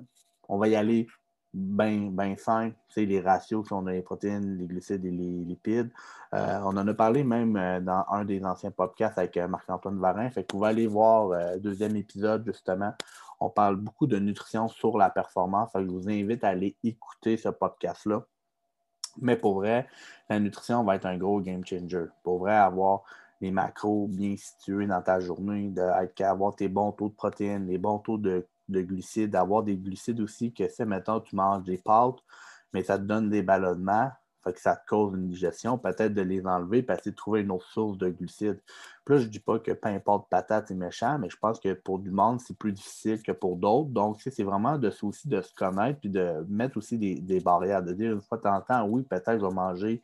on 0.49 0.59
va 0.59 0.69
y 0.69 0.77
aller 0.77 1.07
bien 1.55 2.11
ben 2.13 2.37
simple, 2.37 2.77
c'est 2.89 3.07
les 3.07 3.21
ratios 3.21 3.73
on 3.73 3.87
a 3.87 3.93
les 3.93 4.03
protéines, 4.03 4.59
les 4.59 4.67
glucides 4.67 5.05
et 5.05 5.11
les 5.11 5.45
lipides. 5.45 5.91
Euh, 6.35 6.61
on 6.63 6.77
en 6.77 6.87
a 6.87 6.95
parlé 6.95 7.25
même 7.25 7.57
euh, 7.57 7.81
dans 7.81 8.05
un 8.11 8.25
des 8.25 8.45
anciens 8.45 8.71
podcasts 8.71 9.19
avec 9.19 9.37
Marc-Antoine 9.37 9.99
Varin. 9.99 10.31
Fait 10.31 10.45
qu'on 10.45 10.59
va 10.59 10.69
aller 10.69 10.87
voir 10.87 11.29
le 11.55 11.59
deuxième 11.59 11.97
épisode, 11.97 12.45
justement. 12.47 12.93
On 13.41 13.51
parle 13.51 13.77
beaucoup 13.77 14.07
de 14.07 14.19
nutrition 14.19 14.69
sur 14.69 14.99
la 14.99 15.11
performance. 15.11 15.71
je 15.75 15.81
vous 15.81 16.09
invite 16.09 16.45
à 16.45 16.49
aller 16.49 16.77
écouter 16.83 17.37
ce 17.37 17.49
podcast-là. 17.49 18.25
Mais 19.21 19.37
pour 19.37 19.55
vrai, 19.55 19.87
la 20.29 20.41
nutrition 20.41 20.85
va 20.85 20.97
être 20.97 21.07
un 21.07 21.19
gros 21.19 21.41
game 21.41 21.65
changer. 21.65 22.07
Pour 22.23 22.39
vrai, 22.39 22.55
avoir 22.55 23.03
les 23.41 23.51
macros 23.51 24.09
bien 24.09 24.37
situés 24.37 24.87
dans 24.87 25.03
ta 25.03 25.21
journée, 25.21 25.73
d'avoir 26.17 26.57
tes 26.57 26.69
bons 26.69 26.93
taux 26.93 27.09
de 27.09 27.15
protéines, 27.15 27.67
les 27.67 27.79
bons 27.79 27.99
taux 27.99 28.19
de 28.19 28.47
de 28.69 28.83
glucides, 28.83 29.31
d'avoir 29.31 29.63
des 29.63 29.77
glucides 29.77 30.21
aussi, 30.21 30.53
que 30.53 30.69
c'est, 30.69 30.85
mettons, 30.85 31.21
tu 31.21 31.37
manges 31.37 31.65
des 31.65 31.79
pâtes, 31.79 32.19
mais 32.73 32.83
ça 32.83 32.99
te 32.99 33.05
donne 33.05 33.31
des 33.31 33.43
ballonnements, 33.43 34.11
que 34.53 34.61
ça 34.61 34.77
te 34.77 34.87
cause 34.87 35.15
une 35.15 35.29
digestion, 35.29 35.79
peut-être 35.79 36.15
de 36.15 36.23
les 36.23 36.47
enlever, 36.47 36.83
parce 36.83 37.03
de 37.03 37.11
trouver 37.11 37.41
une 37.41 37.51
autre 37.51 37.67
source 37.67 37.99
de 37.99 38.09
glucides. 38.09 38.61
Puis 39.05 39.15
là, 39.15 39.21
je 39.21 39.27
ne 39.27 39.31
dis 39.31 39.41
pas 39.41 39.59
que 39.59 39.73
peu 39.73 39.89
importe 39.89 40.29
patate 40.29 40.71
est 40.71 40.75
méchant, 40.75 41.19
mais 41.19 41.31
je 41.31 41.37
pense 41.37 41.61
que 41.61 41.73
pour 41.73 41.99
du 41.99 42.11
monde, 42.11 42.41
c'est 42.41 42.57
plus 42.57 42.73
difficile 42.73 43.23
que 43.23 43.33
pour 43.33 43.57
d'autres. 43.57 43.91
Donc, 43.91 44.21
c'est 44.21 44.43
vraiment 44.43 44.79
de 44.79 44.93
aussi 45.03 45.29
de 45.29 45.41
se 45.41 45.55
connaître, 45.55 46.01
puis 46.01 46.11
de 46.11 46.45
mettre 46.49 46.77
aussi 46.77 46.99
des, 46.99 47.41
barrières, 47.41 47.83
de 47.83 47.93
dire 47.93 48.13
une 48.13 48.21
fois 48.21 48.39
de 48.39 48.43
temps 48.43 48.57
en 48.57 48.61
temps, 48.61 48.87
oui, 48.87 49.03
peut-être 49.03 49.39
je 49.39 49.47
vais 49.47 49.55
manger 49.55 50.03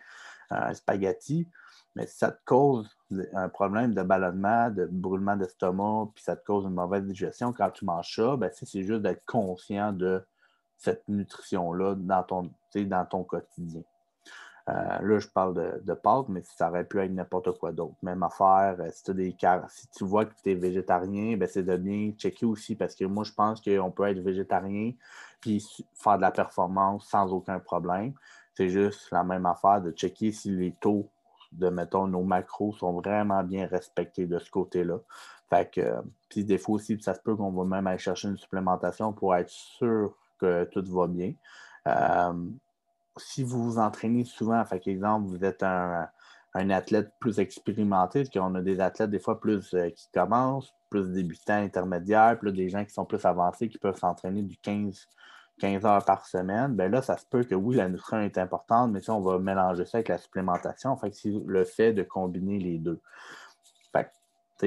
un 0.51 0.75
spaghetti, 0.75 1.49
mais 1.97 2.07
si 2.07 2.19
ça 2.19 2.33
te 2.33 2.41
cause 2.45 2.97
un 3.35 3.49
problème 3.49 3.95
de 3.95 4.03
ballonnement, 4.03 4.71
de 4.71 4.87
brûlement 4.87 5.37
d'estomac, 5.37 6.11
puis 6.15 6.25
ça 6.25 6.37
te 6.37 6.45
cause 6.45 6.65
une 6.65 6.75
mauvaise 6.75 7.05
digestion 7.05 7.53
quand 7.53 7.71
tu 7.71 7.85
manges 7.85 8.15
ça, 8.17 8.37
ben, 8.37 8.51
c'est 8.53 8.83
juste 8.83 9.03
d'être 9.03 9.25
conscient 9.27 9.93
de 9.93 10.25
cette 10.77 11.09
nutrition-là 11.09 11.95
dans 11.97 12.23
ton, 12.23 12.51
dans 12.75 13.07
ton 13.07 13.25
quotidien. 13.25 13.83
Euh, 14.71 14.99
là, 15.03 15.19
je 15.19 15.29
parle 15.29 15.55
de, 15.55 15.83
de, 15.85 15.93
pâtes, 15.93 16.29
mais 16.31 16.43
ça 16.43 16.71
aurait 16.71 16.85
pu 16.85 16.99
être 16.99 17.13
n'importe 17.13 17.59
quoi 17.59 17.73
d'autre. 17.73 17.97
Même 18.03 18.23
affaire, 18.23 18.77
euh, 18.81 18.89
si, 18.91 19.89
tu 19.91 20.05
vois 20.05 20.25
que 20.25 20.33
tu 20.43 20.53
es 20.53 20.55
végétarien, 20.55 21.37
ben, 21.37 21.47
c'est 21.47 21.65
de 21.65 21.77
bien 21.77 22.13
checker 22.17 22.47
aussi 22.47 22.75
parce 22.75 22.95
que 22.95 23.05
moi, 23.05 23.25
je 23.25 23.33
pense 23.33 23.61
qu'on 23.61 23.91
peut 23.91 24.09
être 24.09 24.21
végétarien 24.21 24.93
puis 25.41 25.63
faire 25.93 26.17
de 26.17 26.23
la 26.23 26.31
performance 26.31 27.07
sans 27.09 27.31
aucun 27.33 27.59
problème. 27.59 28.15
C'est 28.55 28.71
juste 28.71 29.11
la 29.11 29.23
même 29.23 29.45
affaire 29.45 29.83
de 29.83 29.91
checker 29.91 30.33
si 30.33 30.51
les 30.51 30.73
taux 30.81 31.11
de, 31.53 31.69
mettons, 31.69 32.07
nos 32.07 32.23
macros 32.23 32.73
sont 32.73 32.93
vraiment 33.01 33.43
bien 33.45 33.67
respectés 33.67 34.27
de 34.27 34.39
ce 34.39 34.51
côté-là. 34.51 34.99
Que, 35.73 36.03
puis 36.29 36.45
des 36.45 36.59
fois 36.59 36.75
aussi, 36.77 37.01
ça 37.01 37.15
se 37.15 37.21
peut 37.21 37.37
qu'on 37.37 37.53
va 37.53 37.65
même 37.65 37.87
aller 37.87 37.99
chercher 37.99 38.27
une 38.27 38.37
supplémentation 38.37 39.13
pour 39.13 39.37
être 39.37 39.51
sûr 39.51 40.17
que 40.41 40.65
tout 40.65 40.85
va 40.87 41.07
bien. 41.07 41.33
Euh, 41.87 42.33
si 43.17 43.43
vous 43.43 43.63
vous 43.65 43.79
entraînez 43.79 44.25
souvent, 44.25 44.65
fait 44.65 44.87
exemple, 44.87 45.29
vous 45.29 45.45
êtes 45.45 45.63
un, 45.63 46.09
athlète 46.55 47.13
plus 47.19 47.41
expérimenté, 47.41 48.23
parce 48.23 48.31
qu'on 48.31 48.55
a 48.55 48.63
des 48.63 48.81
athlètes 48.81 49.11
des 49.11 49.19
fois 49.19 49.41
plus 49.41 49.75
euh, 49.75 49.91
qui 49.91 50.09
commencent, 50.13 50.73
plus 50.89 51.11
débutants, 51.13 51.55
intermédiaires, 51.55 52.39
puis 52.41 52.53
des 52.53 52.69
gens 52.69 52.85
qui 52.85 52.93
sont 52.93 53.05
plus 53.05 53.25
avancés 53.25 53.69
qui 53.69 53.79
peuvent 53.79 53.99
s'entraîner 53.99 54.43
du 54.43 54.57
15 54.59 55.09
15 55.59 55.85
heures 55.85 56.05
par 56.05 56.27
semaine, 56.27 56.75
ben 56.75 56.91
là, 56.91 57.01
ça 57.03 57.17
se 57.17 57.27
peut 57.27 57.45
que 57.45 57.55
oui, 57.55 57.77
la 57.77 57.89
nutrition 57.89 58.21
est 58.21 58.39
importante, 58.39 58.91
mais 58.91 59.01
si 59.01 59.11
on 59.11 59.21
va 59.21 59.39
mélanger 59.39 59.85
ça 59.85 59.99
avec 59.99 60.09
la 60.09 60.19
supplémentation. 60.19 60.97
Fait 60.97 61.11
que 61.11 61.17
c'est 61.17 61.33
le 61.47 61.65
fait 61.65 61.93
de 61.93 62.03
combiner 62.03 62.59
les 62.59 62.79
deux. 62.79 63.01
Fait 63.93 64.11
que, 64.61 64.67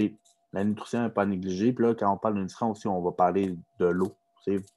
la 0.54 0.64
nutrition 0.64 1.04
n'est 1.04 1.10
pas 1.10 1.26
négligée. 1.26 1.74
Puis 1.74 1.86
là, 1.86 1.94
quand 1.94 2.12
on 2.12 2.18
parle 2.18 2.36
de 2.36 2.42
nutrition 2.42 2.72
aussi, 2.72 2.88
on 2.88 3.02
va 3.02 3.12
parler 3.12 3.58
de 3.80 3.86
l'eau. 3.86 4.14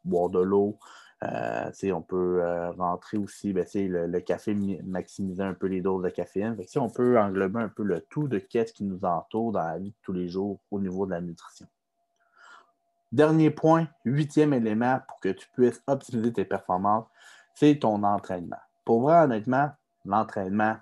Boire 0.05 0.31
de 0.31 0.41
l'eau. 0.41 0.77
Euh, 1.23 1.71
on 1.93 2.01
peut 2.01 2.43
euh, 2.43 2.71
rentrer 2.71 3.19
aussi 3.19 3.53
ben, 3.53 3.67
le, 3.75 4.07
le, 4.07 4.21
café, 4.21 4.55
maximiser 4.85 5.43
un 5.43 5.53
peu 5.53 5.67
les 5.67 5.83
doses 5.83 6.03
de 6.03 6.09
caféine. 6.09 6.57
Fait 6.57 6.79
on 6.79 6.89
peut 6.89 7.19
englober 7.19 7.61
un 7.61 7.69
peu 7.69 7.83
le 7.83 8.01
tout 8.01 8.27
de 8.27 8.39
qu'est-ce 8.39 8.73
qui 8.73 8.85
nous 8.85 9.05
entoure 9.05 9.53
dans 9.53 9.63
la 9.63 9.79
vie 9.79 9.91
de 9.91 9.97
tous 10.03 10.15
les 10.15 10.29
jours 10.29 10.61
au 10.71 10.81
niveau 10.81 11.05
de 11.05 11.11
la 11.11 11.21
nutrition. 11.21 11.67
Dernier 13.13 13.51
point, 13.51 13.89
huitième 14.05 14.55
élément 14.55 15.01
pour 15.09 15.21
que 15.21 15.29
tu 15.31 15.47
puisses 15.53 15.83
optimiser 15.87 16.33
tes 16.33 16.45
performances, 16.45 17.07
c'est 17.55 17.79
ton 17.81 18.03
entraînement. 18.03 18.61
Pour 18.85 19.03
vrai, 19.03 19.25
honnêtement, 19.25 19.71
l'entraînement, 20.07 20.77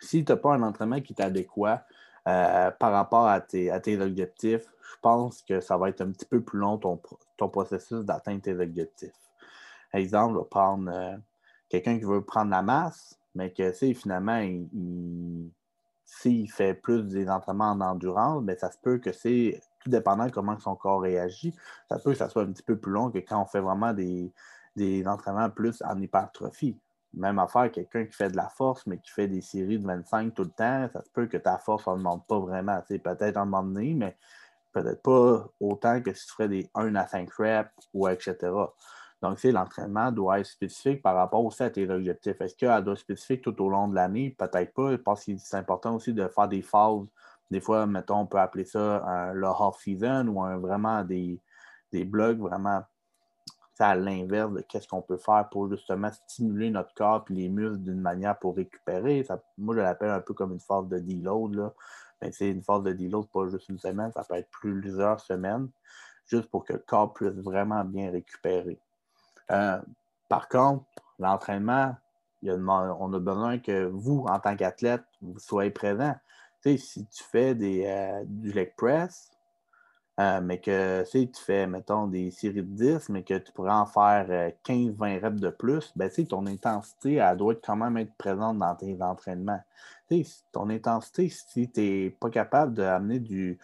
si 0.00 0.24
tu 0.24 0.32
n'as 0.32 0.36
pas 0.36 0.52
un 0.54 0.62
entraînement 0.62 1.00
qui 1.00 1.14
est 1.14 1.22
adéquat 1.22 1.86
euh, 2.26 2.70
par 2.70 2.92
rapport 2.92 3.26
à 3.26 3.40
tes, 3.40 4.00
objectifs, 4.00 4.66
je 4.80 4.96
pense 5.02 5.42
que 5.42 5.60
ça 5.60 5.76
va 5.76 5.90
être 5.90 6.00
un 6.00 6.10
petit 6.10 6.24
peu 6.24 6.40
plus 6.40 6.58
long 6.58 6.78
ton, 6.78 6.98
processus 7.48 8.04
d'atteindre 8.04 8.40
tes 8.40 8.58
objectifs. 8.58 9.12
Exemple, 9.92 10.42
prendre 10.48 10.90
euh, 10.90 11.16
quelqu'un 11.68 11.98
qui 11.98 12.04
veut 12.04 12.22
prendre 12.22 12.50
la 12.50 12.62
masse, 12.62 13.18
mais 13.34 13.52
que 13.52 13.72
finalement, 13.72 14.40
s'il 16.04 16.50
fait 16.50 16.74
plus 16.74 17.04
des 17.04 17.28
entraînements 17.28 17.70
en 17.72 17.80
endurance, 17.80 18.42
bien, 18.42 18.56
ça 18.56 18.70
se 18.70 18.78
peut 18.78 18.98
que 18.98 19.12
c'est 19.12 19.60
tout 19.80 19.90
dépendant 19.90 20.26
de 20.26 20.30
comment 20.30 20.58
son 20.58 20.76
corps 20.76 21.02
réagit, 21.02 21.54
ça 21.88 21.98
peut 21.98 22.12
que 22.12 22.18
ça 22.18 22.28
soit 22.28 22.42
un 22.42 22.52
petit 22.52 22.62
peu 22.62 22.78
plus 22.78 22.92
long 22.92 23.10
que 23.10 23.18
quand 23.18 23.42
on 23.42 23.46
fait 23.46 23.60
vraiment 23.60 23.92
des, 23.92 24.32
entraînements 25.06 25.50
plus 25.50 25.82
en 25.82 26.00
hypertrophie. 26.00 26.76
Même 27.16 27.38
affaire, 27.38 27.70
quelqu'un 27.70 28.04
qui 28.04 28.12
fait 28.12 28.30
de 28.30 28.36
la 28.36 28.48
force, 28.48 28.86
mais 28.86 28.98
qui 28.98 29.10
fait 29.10 29.28
des 29.28 29.40
séries 29.40 29.78
de 29.78 29.86
25 29.86 30.34
tout 30.34 30.44
le 30.44 30.50
temps, 30.50 30.88
ça 30.92 31.02
se 31.02 31.10
peut 31.10 31.26
que 31.26 31.36
ta 31.36 31.58
force 31.58 31.86
ne 31.86 31.96
demande 31.96 32.26
pas 32.26 32.38
vraiment. 32.38 32.80
Peut-être 32.88 33.36
un 33.36 33.44
moment 33.44 33.62
donné, 33.62 33.94
mais 33.94 34.16
peut-être 34.72 35.02
pas 35.02 35.46
autant 35.60 36.00
que 36.00 36.12
si 36.12 36.26
tu 36.26 36.32
ferais 36.32 36.48
des 36.48 36.70
1 36.74 36.94
à 36.96 37.06
5 37.06 37.30
reps 37.32 37.70
ou 37.92 38.08
etc. 38.08 38.36
Donc, 39.22 39.42
l'entraînement 39.42 40.12
doit 40.12 40.40
être 40.40 40.46
spécifique 40.46 41.02
par 41.02 41.14
rapport 41.14 41.44
aussi 41.44 41.62
à 41.62 41.70
tes 41.70 41.88
objectifs. 41.88 42.40
Est-ce 42.40 42.54
qu'elle 42.54 42.84
doit 42.84 42.92
être 42.92 43.00
spécifique 43.00 43.42
tout 43.42 43.58
au 43.62 43.70
long 43.70 43.88
de 43.88 43.94
l'année? 43.94 44.34
Peut-être 44.38 44.74
pas. 44.74 44.90
Je 44.90 44.96
pense 44.96 45.24
que 45.24 45.32
c'est 45.38 45.56
important 45.56 45.94
aussi 45.94 46.12
de 46.12 46.28
faire 46.28 46.48
des 46.48 46.62
phases 46.62 47.06
des 47.50 47.60
fois, 47.60 47.86
mettons, 47.86 48.20
on 48.20 48.26
peut 48.26 48.38
appeler 48.38 48.64
ça 48.64 49.32
le 49.32 49.46
off-season 49.46 50.26
ou 50.28 50.42
un, 50.42 50.58
vraiment 50.58 51.04
des, 51.04 51.40
des 51.92 52.04
blogs 52.04 52.40
vraiment 52.40 52.82
à 53.82 53.94
l'inverse 53.94 54.52
de 54.52 54.60
qu'est-ce 54.60 54.86
qu'on 54.86 55.02
peut 55.02 55.16
faire 55.16 55.48
pour 55.50 55.68
justement 55.70 56.10
stimuler 56.12 56.70
notre 56.70 56.94
corps 56.94 57.24
et 57.30 57.32
les 57.32 57.48
muscles 57.48 57.78
d'une 57.78 58.00
manière 58.00 58.38
pour 58.38 58.56
récupérer. 58.56 59.26
moi, 59.58 59.74
je 59.74 59.80
l'appelle 59.80 60.10
un 60.10 60.20
peu 60.20 60.34
comme 60.34 60.52
une 60.52 60.60
phase 60.60 60.88
de 60.88 60.98
deload. 60.98 61.54
Là. 61.54 61.72
Mais 62.22 62.30
c'est 62.32 62.50
une 62.50 62.62
phase 62.62 62.82
de 62.82 62.92
deload, 62.92 63.26
pas 63.28 63.48
juste 63.48 63.68
une 63.68 63.78
semaine, 63.78 64.12
ça 64.12 64.22
peut 64.24 64.34
être 64.34 64.50
plusieurs 64.50 65.20
semaines, 65.20 65.68
juste 66.26 66.48
pour 66.50 66.64
que 66.64 66.74
le 66.74 66.78
corps 66.78 67.12
puisse 67.12 67.30
vraiment 67.30 67.84
bien 67.84 68.10
récupérer. 68.10 68.78
Euh, 69.50 69.80
par 70.28 70.48
contre, 70.48 70.84
l'entraînement, 71.18 71.96
on 72.42 73.12
a 73.12 73.18
besoin 73.18 73.58
que 73.58 73.86
vous, 73.86 74.24
en 74.28 74.38
tant 74.38 74.56
qu'athlète, 74.56 75.02
vous 75.20 75.38
soyez 75.38 75.70
présent 75.70 76.14
si 76.76 77.06
tu 77.06 77.22
fais 77.22 77.54
des, 77.54 77.84
euh, 77.86 78.24
du 78.26 78.52
leg 78.52 78.74
press, 78.76 79.30
euh, 80.20 80.40
mais 80.40 80.60
que 80.60 81.02
tu 81.12 81.42
fais, 81.42 81.66
mettons, 81.66 82.06
des 82.06 82.30
séries 82.30 82.62
de 82.62 82.62
10, 82.62 83.08
mais 83.08 83.22
que 83.24 83.34
tu 83.38 83.50
pourrais 83.52 83.72
en 83.72 83.86
faire 83.86 84.52
15-20 84.64 85.16
euh, 85.16 85.20
reps 85.20 85.40
de 85.40 85.50
plus, 85.50 85.92
ben, 85.96 86.08
ton 86.28 86.46
intensité, 86.46 87.14
elle 87.14 87.36
doit 87.36 87.54
quand 87.56 87.76
même 87.76 87.96
être 87.96 88.14
présente 88.16 88.58
dans 88.58 88.74
tes 88.76 89.00
entraînements. 89.02 89.62
ton 90.52 90.70
intensité, 90.70 91.28
si 91.28 91.68
tu 91.70 91.80
n'es 91.80 92.10
pas 92.10 92.30
capable 92.30 92.74
d'amener 92.74 93.18
du, 93.18 93.58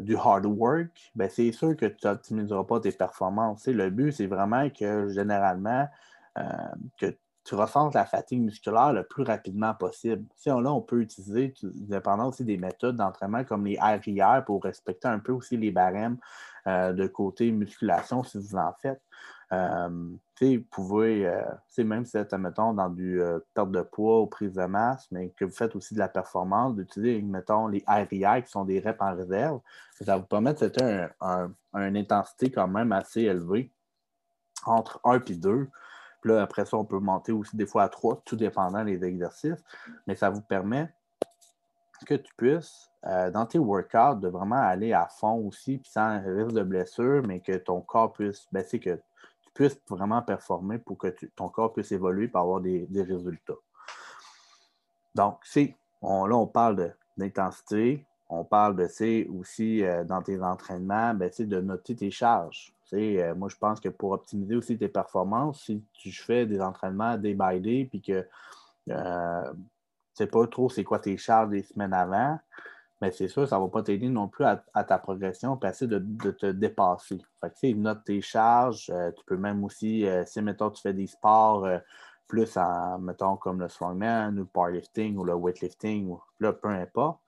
du 0.00 0.16
hard 0.16 0.44
work, 0.46 1.12
ben, 1.14 1.30
c'est 1.30 1.52
sûr 1.52 1.76
que 1.76 1.86
tu 1.86 2.06
n'optimiseras 2.06 2.64
pas 2.64 2.80
tes 2.80 2.92
performances. 2.92 3.66
le 3.66 3.88
but, 3.90 4.12
c'est 4.12 4.26
vraiment 4.26 4.68
que 4.68 5.08
généralement, 5.08 5.88
que 6.98 7.16
tu 7.44 7.54
ressens 7.56 7.90
la 7.94 8.04
fatigue 8.04 8.40
musculaire 8.40 8.92
le 8.92 9.02
plus 9.02 9.24
rapidement 9.24 9.74
possible. 9.74 10.24
Là, 10.46 10.72
on 10.72 10.80
peut 10.80 11.00
utiliser, 11.00 11.54
dépendant 11.62 12.28
aussi 12.28 12.44
des 12.44 12.56
méthodes 12.56 12.96
d'entraînement 12.96 13.44
comme 13.44 13.66
les 13.66 13.78
RIR 13.80 14.44
pour 14.44 14.62
respecter 14.62 15.08
un 15.08 15.18
peu 15.18 15.32
aussi 15.32 15.56
les 15.56 15.72
barèmes 15.72 16.18
euh, 16.68 16.92
de 16.92 17.06
côté 17.08 17.50
musculation 17.50 18.22
si 18.22 18.38
vous 18.38 18.56
en 18.56 18.72
faites. 18.80 19.02
Euh, 19.52 19.88
vous 20.40 20.64
pouvez, 20.70 21.26
euh, 21.26 21.42
même 21.84 22.04
si 22.04 22.16
vous 22.16 22.38
mettons, 22.38 22.72
dans 22.72 22.88
du 22.88 23.20
perte 23.54 23.70
de 23.70 23.82
poids 23.82 24.22
ou 24.22 24.26
prise 24.26 24.54
de 24.54 24.64
masse, 24.64 25.06
mais 25.10 25.30
que 25.30 25.44
vous 25.44 25.52
faites 25.52 25.76
aussi 25.76 25.94
de 25.94 25.98
la 25.98 26.08
performance, 26.08 26.74
d'utiliser, 26.74 27.22
mettons, 27.22 27.68
les 27.68 27.84
RIR 27.86 28.42
qui 28.44 28.50
sont 28.50 28.64
des 28.64 28.80
reps 28.80 29.00
en 29.00 29.14
réserve, 29.14 29.60
ça 30.00 30.16
vous 30.16 30.24
permet 30.24 30.54
de 30.54 30.68
faire 30.68 31.12
une 31.74 31.96
intensité 31.96 32.50
quand 32.50 32.66
même 32.66 32.92
assez 32.92 33.22
élevée, 33.22 33.70
entre 34.64 35.00
1 35.04 35.20
et 35.26 35.36
2. 35.36 35.68
Puis 36.22 36.30
là, 36.30 36.42
après 36.42 36.64
ça, 36.64 36.78
on 36.78 36.84
peut 36.84 36.98
monter 36.98 37.32
aussi 37.32 37.56
des 37.56 37.66
fois 37.66 37.82
à 37.82 37.88
3, 37.90 38.22
tout 38.24 38.36
dépendant 38.36 38.84
des 38.84 39.04
exercices, 39.04 39.62
mais 40.06 40.14
ça 40.14 40.30
vous 40.30 40.40
permet 40.40 40.88
que 42.04 42.14
tu 42.14 42.32
puisses, 42.36 42.90
euh, 43.06 43.30
dans 43.30 43.46
tes 43.46 43.58
workouts, 43.58 44.20
de 44.20 44.28
vraiment 44.28 44.60
aller 44.60 44.92
à 44.92 45.06
fond 45.06 45.46
aussi, 45.46 45.78
puis 45.78 45.90
sans 45.90 46.20
risque 46.20 46.52
de 46.52 46.62
blessure, 46.62 47.22
mais 47.26 47.40
que 47.40 47.56
ton 47.56 47.80
corps 47.80 48.12
puisse 48.12 48.46
baisser, 48.52 48.78
que 48.78 48.94
tu 48.94 49.50
puisses 49.54 49.80
vraiment 49.88 50.22
performer 50.22 50.78
pour 50.78 50.98
que 50.98 51.14
ton 51.36 51.48
corps 51.48 51.72
puisse 51.72 51.92
évoluer 51.92 52.28
pour 52.28 52.40
avoir 52.40 52.60
des, 52.60 52.86
résultats. 52.94 53.54
Donc, 55.14 55.38
c'est, 55.42 55.74
là, 56.02 56.36
on 56.36 56.46
parle 56.46 56.94
d'intensité, 57.16 58.04
on 58.28 58.44
parle 58.44 58.76
de, 58.76 58.86
c'est 58.86 59.28
aussi 59.28 59.84
euh, 59.84 60.04
dans 60.04 60.22
tes 60.22 60.42
entraînements, 60.42 61.14
ben, 61.14 61.30
de 61.38 61.60
noter 61.60 61.94
tes 61.94 62.10
charges. 62.10 62.72
Euh, 62.92 63.34
moi, 63.34 63.48
je 63.48 63.56
pense 63.56 63.80
que 63.80 63.88
pour 63.88 64.12
optimiser 64.12 64.56
aussi 64.56 64.76
tes 64.76 64.88
performances, 64.88 65.64
si 65.64 65.82
tu 65.92 66.12
fais 66.12 66.46
des 66.46 66.60
entraînements 66.60 67.16
day 67.16 67.34
by 67.34 67.60
day, 67.60 67.86
puis 67.88 68.02
que 68.02 68.26
euh, 68.90 69.52
tu 69.52 69.58
sais 70.14 70.26
pas 70.26 70.46
trop 70.46 70.68
c'est 70.68 70.84
quoi 70.84 70.98
tes 70.98 71.16
charges 71.16 71.50
des 71.50 71.62
semaines 71.62 71.94
avant, 71.94 72.38
mais 73.00 73.10
c'est 73.10 73.28
sûr, 73.28 73.48
ça 73.48 73.56
ne 73.56 73.62
va 73.62 73.68
pas 73.68 73.82
t'aider 73.82 74.08
non 74.08 74.28
plus 74.28 74.44
à, 74.44 74.84
ta 74.84 74.98
progression, 74.98 75.56
puis 75.56 75.68
essayer 75.70 75.88
de, 75.88 76.30
te 76.30 76.46
dépasser. 76.46 77.20
Fait 77.40 77.50
que, 77.50 77.76
note 77.76 78.04
tes 78.04 78.20
charges. 78.20 78.90
Euh, 78.90 79.10
tu 79.12 79.24
peux 79.26 79.36
même 79.36 79.64
aussi, 79.64 80.06
si, 80.26 80.40
mettons, 80.42 80.70
tu 80.70 80.82
fais 80.82 80.92
des 80.92 81.06
sports 81.06 81.66
plus 82.28 82.56
en, 82.56 82.98
mettons, 82.98 83.36
comme 83.36 83.60
le 83.60 83.68
strongman 83.68 84.34
ou 84.34 84.38
le 84.38 84.44
powerlifting 84.46 85.16
ou 85.16 85.24
le 85.24 85.34
weightlifting, 85.34 86.08
ou, 86.08 86.20
peu 86.38 86.68
importe, 86.68 87.20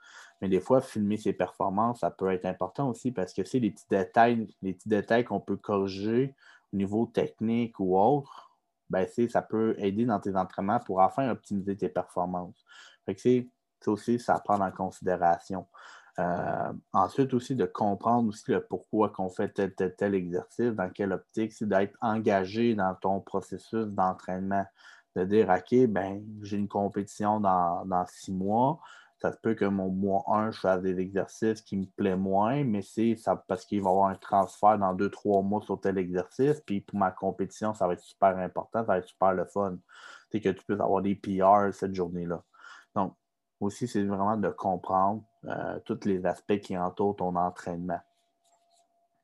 mais 0.44 0.50
des 0.50 0.60
fois, 0.60 0.82
filmer 0.82 1.16
ses 1.16 1.32
performances, 1.32 2.00
ça 2.00 2.10
peut 2.10 2.30
être 2.30 2.44
important 2.44 2.90
aussi 2.90 3.12
parce 3.12 3.32
que 3.32 3.44
c'est 3.44 3.60
les 3.60 3.70
petits 3.70 3.88
détails, 3.88 4.46
les 4.60 4.74
petits 4.74 4.90
détails 4.90 5.24
qu'on 5.24 5.40
peut 5.40 5.56
corriger 5.56 6.34
au 6.70 6.76
niveau 6.76 7.06
technique 7.06 7.80
ou 7.80 7.98
autre, 7.98 8.52
ben, 8.90 9.08
ça 9.30 9.40
peut 9.40 9.74
aider 9.78 10.04
dans 10.04 10.20
tes 10.20 10.36
entraînements 10.36 10.80
pour 10.80 11.00
enfin 11.00 11.30
optimiser 11.30 11.78
tes 11.78 11.88
performances. 11.88 12.62
C'est 13.16 13.48
aussi, 13.86 14.18
ça 14.18 14.34
à 14.34 14.40
prendre 14.40 14.64
en 14.64 14.70
considération. 14.70 15.66
Euh, 16.18 16.72
ensuite, 16.92 17.32
aussi 17.32 17.56
de 17.56 17.64
comprendre 17.64 18.28
aussi 18.28 18.50
le 18.50 18.62
pourquoi 18.62 19.08
qu'on 19.08 19.30
fait 19.30 19.48
tel, 19.48 19.74
tel, 19.74 19.96
tel 19.96 20.14
exercice, 20.14 20.72
dans 20.72 20.90
quelle 20.90 21.14
optique, 21.14 21.54
c'est 21.54 21.66
d'être 21.66 21.96
engagé 22.02 22.74
dans 22.74 22.94
ton 22.96 23.18
processus 23.20 23.86
d'entraînement. 23.86 24.66
De 25.16 25.24
dire, 25.24 25.48
OK, 25.48 25.86
ben, 25.86 26.22
j'ai 26.42 26.58
une 26.58 26.68
compétition 26.68 27.40
dans, 27.40 27.86
dans 27.86 28.04
six 28.04 28.30
mois, 28.30 28.78
ça 29.24 29.32
se 29.32 29.38
peut 29.38 29.54
que 29.54 29.64
mon 29.64 29.88
mois 29.88 30.22
1, 30.28 30.50
je 30.50 30.60
fasse 30.60 30.82
des 30.82 31.00
exercices 31.00 31.62
qui 31.62 31.78
me 31.78 31.86
plaisent 31.86 32.18
moins, 32.18 32.62
mais 32.62 32.82
c'est 32.82 33.16
parce 33.48 33.64
qu'il 33.64 33.80
va 33.80 33.88
y 33.88 33.90
avoir 33.90 34.10
un 34.10 34.16
transfert 34.16 34.78
dans 34.78 34.92
deux, 34.92 35.08
trois 35.08 35.40
mois 35.40 35.62
sur 35.62 35.80
tel 35.80 35.96
exercice. 35.96 36.60
Puis 36.60 36.82
pour 36.82 36.98
ma 36.98 37.10
compétition, 37.10 37.72
ça 37.72 37.86
va 37.86 37.94
être 37.94 38.02
super 38.02 38.36
important, 38.36 38.80
ça 38.80 38.92
va 38.92 38.98
être 38.98 39.08
super 39.08 39.32
le 39.32 39.46
fun. 39.46 39.78
C'est 40.30 40.42
que 40.42 40.50
tu 40.50 40.62
peux 40.66 40.74
avoir 40.74 41.00
des 41.00 41.14
PR 41.14 41.72
cette 41.72 41.94
journée-là. 41.94 42.42
Donc, 42.94 43.14
aussi, 43.60 43.88
c'est 43.88 44.04
vraiment 44.04 44.36
de 44.36 44.50
comprendre 44.50 45.22
euh, 45.46 45.78
tous 45.86 46.04
les 46.04 46.26
aspects 46.26 46.58
qui 46.58 46.76
entourent 46.76 47.16
ton 47.16 47.34
entraînement. 47.34 48.00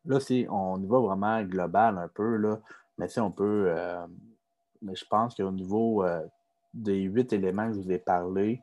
Là, 0.06 0.18
on 0.48 0.82
y 0.82 0.86
va 0.86 0.98
vraiment 0.98 1.42
global 1.42 1.98
un 1.98 2.08
peu, 2.08 2.36
là, 2.36 2.58
mais 2.96 3.08
si 3.08 3.20
on 3.20 3.30
peut, 3.30 3.66
euh, 3.68 4.06
mais 4.80 4.94
je 4.94 5.04
pense 5.04 5.34
qu'au 5.34 5.50
niveau 5.50 6.02
euh, 6.04 6.26
des 6.72 7.02
huit 7.02 7.34
éléments 7.34 7.68
que 7.68 7.74
je 7.74 7.80
vous 7.80 7.92
ai 7.92 7.98
parlé, 7.98 8.62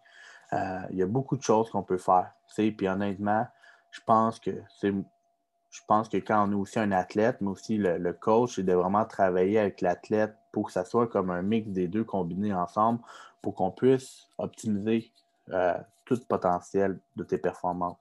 euh, 0.53 0.81
il 0.91 0.97
y 0.97 1.03
a 1.03 1.07
beaucoup 1.07 1.37
de 1.37 1.43
choses 1.43 1.69
qu'on 1.69 1.83
peut 1.83 1.97
faire. 1.97 2.31
Puis 2.55 2.87
honnêtement, 2.87 3.47
je 3.91 3.99
pense 4.05 4.39
que 4.39 6.17
quand 6.17 6.47
on 6.47 6.51
est 6.51 6.55
aussi 6.55 6.79
un 6.79 6.91
athlète, 6.91 7.37
mais 7.41 7.49
aussi 7.49 7.77
le, 7.77 8.13
coach, 8.13 8.55
c'est 8.55 8.63
de 8.63 8.73
vraiment 8.73 9.05
travailler 9.05 9.59
avec 9.59 9.81
l'athlète 9.81 10.35
pour 10.51 10.67
que 10.67 10.71
ça 10.71 10.85
soit 10.85 11.07
comme 11.07 11.29
un 11.29 11.41
mix 11.41 11.69
des 11.69 11.87
deux 11.87 12.03
combinés 12.03 12.53
ensemble 12.53 12.99
pour 13.41 13.55
qu'on 13.55 13.71
puisse 13.71 14.27
optimiser 14.37 15.11
euh, 15.49 15.77
tout 16.05 16.15
le 16.15 16.25
potentiel 16.27 16.99
de 17.15 17.23
tes 17.23 17.37
performances. 17.37 17.97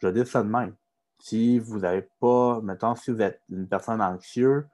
Je 0.00 0.08
dis 0.08 0.26
ça 0.26 0.42
de 0.42 0.48
même. 0.48 0.74
Si 1.18 1.58
vous 1.58 1.80
n'avez 1.80 2.08
pas, 2.20 2.60
mettons, 2.62 2.94
si 2.94 3.10
vous 3.10 3.20
êtes 3.20 3.40
une 3.50 3.68
personne 3.68 4.00
anxieuse, 4.00 4.64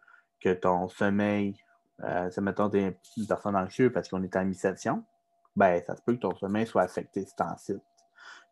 que 0.40 0.52
ton 0.52 0.88
sommeil, 0.88 1.56
euh, 2.04 2.30
mettons, 2.40 2.70
tu 2.70 2.78
es 2.78 2.98
une 3.16 3.26
personne 3.26 3.56
anxieuse 3.56 3.92
parce 3.92 4.08
qu'on 4.08 4.22
est 4.22 4.36
en 4.36 4.42
initiation, 4.42 5.02
ben, 5.56 5.82
ça 5.86 5.96
se 5.96 6.02
peut 6.02 6.14
que 6.14 6.20
ton 6.20 6.34
sommeil 6.36 6.66
soit 6.66 6.82
affecté 6.82 7.24
ce 7.24 7.34
temps-ci. 7.34 7.74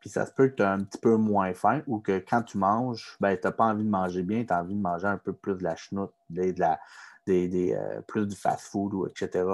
Puis 0.00 0.10
ça 0.10 0.26
se 0.26 0.32
peut 0.32 0.48
que 0.48 0.56
tu 0.56 0.62
as 0.62 0.72
un 0.72 0.82
petit 0.82 0.98
peu 0.98 1.16
moins 1.16 1.54
faim 1.54 1.82
ou 1.86 1.98
que 1.98 2.18
quand 2.18 2.42
tu 2.42 2.58
manges, 2.58 3.16
ben, 3.20 3.36
tu 3.36 3.46
n'as 3.46 3.52
pas 3.52 3.64
envie 3.64 3.84
de 3.84 3.88
manger 3.88 4.22
bien, 4.22 4.44
tu 4.44 4.52
as 4.52 4.60
envie 4.60 4.74
de 4.74 4.80
manger 4.80 5.06
un 5.06 5.18
peu 5.18 5.32
plus 5.32 5.54
de 5.54 5.64
la 5.64 5.76
chenoute, 5.76 6.12
la, 6.30 6.78
des, 7.26 7.74
euh, 7.74 8.00
plus 8.02 8.26
du 8.26 8.36
fast-food, 8.36 9.08
etc. 9.10 9.44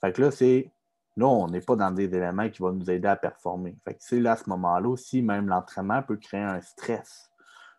Fait 0.00 0.12
que 0.12 0.22
là, 0.22 0.30
c'est. 0.30 0.70
Là, 1.18 1.26
on 1.26 1.48
n'est 1.48 1.62
pas 1.62 1.76
dans 1.76 1.90
des 1.90 2.04
éléments 2.04 2.50
qui 2.50 2.60
vont 2.60 2.72
nous 2.72 2.90
aider 2.90 3.08
à 3.08 3.16
performer. 3.16 3.74
Fait 3.84 3.94
que 3.94 4.00
c'est 4.00 4.20
là, 4.20 4.32
à 4.32 4.36
ce 4.36 4.50
moment-là 4.50 4.86
aussi, 4.86 5.22
même 5.22 5.48
l'entraînement 5.48 6.02
peut 6.02 6.18
créer 6.18 6.42
un 6.42 6.60
stress. 6.60 7.30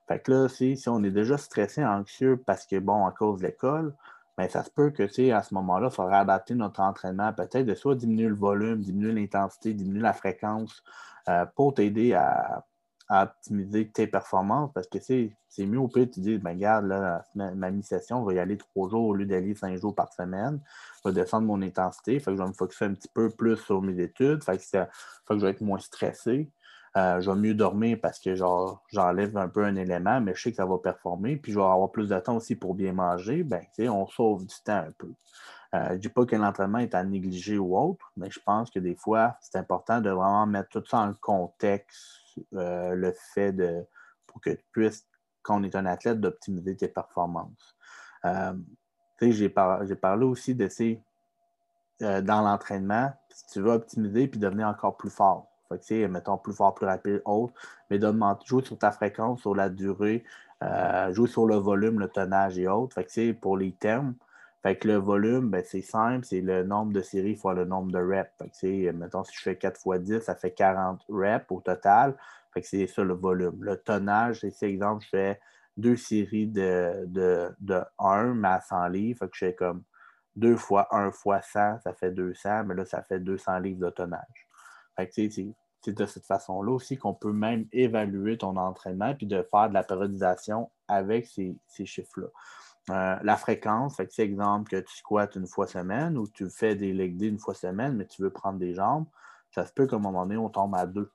Fait 0.08 0.20
que 0.20 0.32
là, 0.32 0.50
si 0.50 0.82
on 0.88 1.04
est 1.04 1.12
déjà 1.12 1.38
stressé, 1.38 1.86
anxieux 1.86 2.42
parce 2.46 2.66
que, 2.66 2.80
bon, 2.80 3.06
à 3.06 3.12
cause 3.12 3.42
de 3.42 3.46
l'école, 3.46 3.94
mais 4.38 4.50
ça 4.50 4.64
se 4.64 4.70
peut 4.70 4.92
que, 4.92 5.04
tu 5.04 5.32
à 5.32 5.42
ce 5.42 5.54
moment-là, 5.56 5.88
il 5.92 5.96
faudra 5.96 6.20
adapter 6.20 6.54
notre 6.54 6.80
entraînement, 6.82 7.34
peut-être 7.34 7.66
de 7.66 7.74
soit 7.74 7.96
diminuer 7.96 8.28
le 8.28 8.36
volume, 8.36 8.82
diminuer 8.82 9.14
l'intensité, 9.14 9.74
diminuer 9.74 10.02
la 10.02 10.14
fréquence 10.14 10.84
euh, 11.28 11.46
pour 11.56 11.74
t'aider 11.74 12.14
à, 12.14 12.66
optimiser 13.10 13.88
tes 13.88 14.06
performances 14.06 14.70
parce 14.74 14.88
que 14.88 15.00
c'est 15.00 15.66
mieux 15.66 15.80
au 15.80 15.88
pire, 15.88 16.10
tu 16.14 16.20
dis, 16.20 16.38
ben, 16.38 16.52
regarde, 16.52 16.88
là, 16.88 17.24
ma, 17.36 17.72
mi-session, 17.72 18.22
va 18.24 18.34
y 18.34 18.40
aller 18.40 18.58
trois 18.58 18.90
jours 18.90 19.08
au 19.08 19.14
lieu 19.14 19.26
d'aller 19.26 19.56
cinq 19.56 19.78
jours 19.78 19.96
par 19.96 20.12
semaine. 20.12 20.60
Je 21.06 21.10
vais 21.10 21.16
descendre 21.16 21.48
mon 21.48 21.62
intensité, 21.62 22.20
que 22.20 22.32
je 22.32 22.38
vais 22.38 22.48
me 22.48 22.52
focusser 22.52 22.84
un 22.84 22.94
petit 22.94 23.08
peu 23.08 23.30
plus 23.30 23.56
sur 23.56 23.82
mes 23.82 23.98
études, 24.04 24.44
fait 24.44 24.58
que, 24.58 24.84
que 25.26 25.40
je 25.40 25.46
vais 25.46 25.52
être 25.52 25.62
moins 25.62 25.80
stressé. 25.80 26.52
Euh, 26.98 27.22
je 27.22 27.30
vais 27.30 27.38
mieux 27.38 27.54
dormir 27.54 28.00
parce 28.02 28.18
que 28.18 28.34
j'enlève 28.36 29.38
un 29.38 29.48
peu 29.48 29.64
un 29.64 29.76
élément, 29.76 30.20
mais 30.20 30.34
je 30.34 30.42
sais 30.42 30.50
que 30.52 30.58
ça 30.58 30.66
va 30.66 30.80
performer. 30.80 31.36
Puis 31.36 31.52
je 31.52 31.60
vais 31.60 31.66
avoir 31.66 31.92
plus 31.92 32.10
de 32.10 32.20
temps 32.20 32.38
aussi 32.38 32.56
pour 32.56 32.74
bien 32.74 32.92
manger. 32.92 33.44
Ben, 33.44 33.64
on 33.80 34.08
sauve 34.08 34.46
du 34.46 34.56
temps 34.64 34.84
un 34.88 34.92
peu. 34.98 35.12
Euh, 35.76 35.86
je 35.90 35.94
ne 35.94 35.98
dis 35.98 36.10
pas 36.10 36.26
que 36.26 36.36
l'entraînement 36.36 36.80
est 36.80 36.96
à 36.96 37.04
négliger 37.04 37.60
ou 37.60 37.78
autre, 37.78 38.12
mais 38.18 38.32
je 38.32 38.40
pense 38.40 38.72
que 38.72 38.80
des 38.80 38.96
fois, 38.96 39.38
c'est 39.42 39.58
important 39.58 40.02
de 40.02 40.10
vraiment 40.10 40.48
mettre 40.48 40.70
tout 40.70 40.84
ça 40.88 41.00
en 41.00 41.14
contexte, 41.14 42.40
euh, 42.54 42.96
le 42.96 43.14
fait 43.34 43.52
de 43.52 43.86
pour 44.26 44.42
que 44.42 44.52
tu 44.52 44.64
puisses, 44.72 45.06
quand 45.44 45.60
on 45.60 45.64
est 45.64 45.76
un 45.76 45.86
athlète, 45.86 46.20
d'optimiser 46.20 46.76
tes 46.78 46.88
performances. 46.88 47.76
j'ai 49.22 49.50
parlé 49.50 50.26
aussi 50.26 50.56
de 50.56 50.70
dans 52.00 52.42
l'entraînement, 52.42 53.12
si 53.30 53.46
tu 53.48 53.62
veux 53.62 53.72
optimiser 53.72 54.28
puis 54.28 54.40
devenir 54.40 54.68
encore 54.68 54.98
plus 54.98 55.10
fort. 55.10 55.48
Fait 55.70 55.80
que, 55.80 56.08
mettons, 56.08 56.38
plus 56.38 56.54
fort, 56.54 56.74
plus 56.76 56.86
rapide, 56.86 57.22
autre, 57.26 57.54
mais 57.90 58.00
jouer 58.46 58.64
sur 58.64 58.78
ta 58.78 58.92
fréquence, 58.92 59.42
sur 59.42 59.56
la 59.56 59.70
durée, 59.70 60.24
euh, 60.64 61.14
jouer 61.14 61.28
sur 61.28 61.46
le 61.46 61.56
volume, 61.56 62.00
le 62.00 62.08
tonnage 62.08 62.58
et 62.58 62.68
autres. 62.68 62.96
Fait 62.96 63.06
que, 63.06 63.32
pour 63.34 63.58
les 63.58 63.74
termes, 63.74 64.16
fait 64.64 64.76
que 64.76 64.88
le 64.88 64.96
volume, 64.96 65.50
ben, 65.50 65.64
c'est 65.66 65.82
simple, 65.82 66.26
c'est 66.26 66.42
le 66.42 66.64
nombre 66.64 66.92
de 66.92 67.02
séries 67.02 67.36
fois 67.36 67.54
le 67.54 67.66
nombre 67.66 67.92
de 67.92 68.00
reps. 68.00 68.32
Fait 68.38 68.50
que, 68.50 68.92
mettons, 68.92 69.24
si 69.24 69.36
je 69.36 69.42
fais 69.42 69.56
4 69.56 69.80
fois 69.80 70.00
10, 70.00 70.22
ça 70.22 70.36
fait 70.36 70.52
40 70.52 71.02
reps 71.10 71.46
au 71.52 71.62
total. 71.62 72.16
Fait 72.54 72.62
que 72.62 72.68
c'est 72.68 72.88
ça 72.88 73.04
le 73.04 73.14
volume. 73.14 73.64
Le 73.64 73.78
tonnage, 73.78 74.42
c'est 74.52 74.70
exemple, 74.70 75.04
je 75.06 75.10
fais 75.10 75.40
deux 75.78 75.96
séries 75.96 76.48
de, 76.48 77.06
de, 77.06 77.50
de 77.60 77.82
1, 78.00 78.34
mais 78.34 78.48
à 78.48 78.62
100 78.62 78.88
livres. 78.88 79.20
Fait 79.20 79.28
que 79.28 79.36
je 79.36 79.46
fais 79.46 79.56
comme 79.56 79.84
2 80.36 80.56
fois 80.56 80.88
1 80.92 81.12
fois 81.12 81.42
100, 81.42 81.80
ça 81.82 81.94
fait 81.94 82.12
200, 82.12 82.66
mais 82.66 82.76
là, 82.76 82.86
ça 82.86 83.04
fait 83.04 83.20
200 83.20 83.60
livres 83.60 83.86
de 83.86 83.90
tonnage 83.90 84.47
c'est 85.14 85.94
de 85.94 86.06
cette 86.06 86.26
façon-là 86.26 86.72
aussi 86.72 86.98
qu'on 86.98 87.14
peut 87.14 87.32
même 87.32 87.68
évaluer 87.72 88.38
ton 88.38 88.58
entraînement 88.58 89.14
puis 89.16 89.26
de 89.26 89.44
faire 89.44 89.70
de 89.70 89.74
la 89.74 89.84
périodisation 89.84 90.70
avec 90.88 91.28
ces, 91.28 91.56
chiffres-là. 91.86 92.28
Euh, 92.90 93.20
la 93.22 93.36
fréquence, 93.36 93.96
c'est 93.98 94.24
exemple 94.24 94.70
que 94.70 94.78
tu 94.78 94.96
squattes 94.96 95.36
une 95.36 95.48
fois 95.48 95.68
semaine 95.68 96.18
ou 96.18 96.28
tu 96.28 96.50
fais 96.50 96.76
des 96.76 96.94
leg 96.94 97.22
une 97.22 97.40
fois 97.40 97.54
semaine, 97.54 97.96
mais 97.96 98.06
tu 98.06 98.22
veux 98.22 98.30
prendre 98.30 98.60
des 98.60 98.74
jambes, 98.74 99.06
ça 99.52 99.66
se 99.66 99.74
peut 99.74 99.88
qu'à 99.88 99.98
un 99.98 100.00
moment 100.00 100.26
donné, 100.26 100.38
on 100.38 100.50
tombe 100.50 100.76
à 100.76 100.86
deux. 100.86 101.12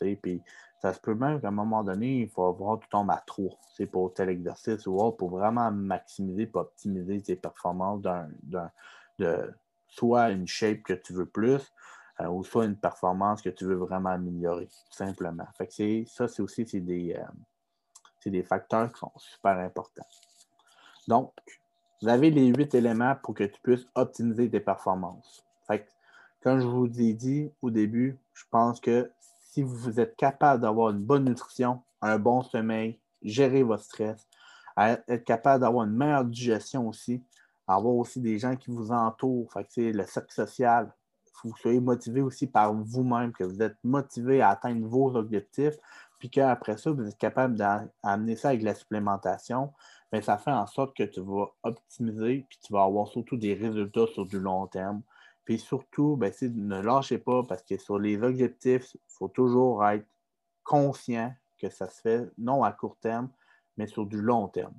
Puis 0.00 0.42
ça 0.82 0.92
se 0.92 1.00
peut 1.00 1.14
même 1.14 1.40
qu'à 1.40 1.48
un 1.48 1.52
moment 1.52 1.82
donné, 1.82 2.22
il 2.22 2.28
faut 2.28 2.52
voir 2.52 2.78
que 2.78 2.84
tu 2.84 2.90
tombes 2.90 3.10
à 3.10 3.22
trois. 3.26 3.58
Pour 3.92 4.14
tel 4.14 4.28
exercice 4.28 4.86
ou 4.86 4.96
autre, 4.98 5.16
pour 5.16 5.30
vraiment 5.30 5.70
maximiser 5.70 6.42
et 6.42 6.50
optimiser 6.54 7.22
tes 7.22 7.36
performances 7.36 8.02
d'un, 8.02 8.72
soit 9.88 10.30
une 10.30 10.46
shape 10.46 10.82
que 10.82 10.92
tu 10.92 11.12
veux 11.12 11.26
plus, 11.26 11.72
euh, 12.20 12.28
ou 12.28 12.44
soit 12.44 12.64
une 12.64 12.76
performance 12.76 13.42
que 13.42 13.50
tu 13.50 13.64
veux 13.64 13.74
vraiment 13.74 14.10
améliorer, 14.10 14.66
tout 14.66 14.96
simplement. 14.96 15.46
Fait 15.56 15.66
que 15.66 16.08
ça, 16.08 16.28
c'est 16.28 16.42
aussi 16.42 16.64
des, 16.64 17.14
euh, 17.14 18.30
des 18.30 18.42
facteurs 18.42 18.92
qui 18.92 18.98
sont 18.98 19.12
super 19.16 19.58
importants. 19.58 20.06
Donc, 21.08 21.32
vous 22.02 22.08
avez 22.08 22.30
les 22.30 22.48
huit 22.48 22.74
éléments 22.74 23.16
pour 23.22 23.34
que 23.34 23.44
tu 23.44 23.60
puisses 23.60 23.86
optimiser 23.94 24.50
tes 24.50 24.60
performances. 24.60 25.44
Fait 25.66 25.86
comme 26.42 26.60
je 26.60 26.66
vous 26.66 27.00
ai 27.00 27.12
dit 27.12 27.50
au 27.62 27.70
début, 27.70 28.18
je 28.34 28.44
pense 28.50 28.80
que 28.80 29.10
si 29.20 29.62
vous 29.62 29.98
êtes 29.98 30.16
capable 30.16 30.62
d'avoir 30.62 30.90
une 30.90 31.02
bonne 31.02 31.24
nutrition, 31.24 31.82
un 32.02 32.18
bon 32.18 32.42
sommeil, 32.42 33.00
gérer 33.22 33.62
votre 33.62 33.82
stress, 33.82 34.28
être 34.76 35.24
capable 35.24 35.62
d'avoir 35.62 35.86
une 35.86 35.96
meilleure 35.96 36.24
digestion 36.24 36.86
aussi, 36.86 37.22
avoir 37.66 37.94
aussi 37.94 38.20
des 38.20 38.38
gens 38.38 38.54
qui 38.54 38.70
vous 38.70 38.92
entourent, 38.92 39.50
fait 39.52 39.92
le 39.92 40.04
cercle 40.04 40.32
social, 40.32 40.92
vous 41.44 41.56
soyez 41.56 41.80
motivé 41.80 42.22
aussi 42.22 42.46
par 42.46 42.72
vous-même, 42.74 43.32
que 43.32 43.44
vous 43.44 43.62
êtes 43.62 43.76
motivé 43.84 44.40
à 44.40 44.50
atteindre 44.50 44.86
vos 44.86 45.14
objectifs, 45.16 45.76
puis 46.18 46.30
qu'après 46.30 46.76
ça, 46.76 46.90
vous 46.90 47.06
êtes 47.06 47.18
capable 47.18 47.56
d'amener 47.56 48.36
ça 48.36 48.50
avec 48.50 48.62
la 48.62 48.74
supplémentation, 48.74 49.72
mais 50.12 50.22
ça 50.22 50.38
fait 50.38 50.52
en 50.52 50.66
sorte 50.66 50.96
que 50.96 51.02
tu 51.02 51.20
vas 51.20 51.46
optimiser, 51.62 52.46
puis 52.48 52.58
tu 52.62 52.72
vas 52.72 52.84
avoir 52.84 53.08
surtout 53.08 53.36
des 53.36 53.54
résultats 53.54 54.06
sur 54.06 54.24
du 54.26 54.38
long 54.38 54.66
terme. 54.66 55.02
Puis 55.44 55.58
surtout, 55.58 56.16
ben, 56.16 56.32
ne 56.42 56.80
lâchez 56.80 57.18
pas 57.18 57.42
parce 57.44 57.62
que 57.62 57.76
sur 57.78 57.98
les 57.98 58.20
objectifs, 58.22 58.94
il 58.94 59.00
faut 59.08 59.28
toujours 59.28 59.86
être 59.86 60.06
conscient 60.64 61.32
que 61.58 61.70
ça 61.70 61.88
se 61.88 62.00
fait 62.00 62.28
non 62.38 62.64
à 62.64 62.72
court 62.72 62.96
terme, 63.00 63.28
mais 63.76 63.86
sur 63.86 64.06
du 64.06 64.20
long 64.20 64.48
terme. 64.48 64.74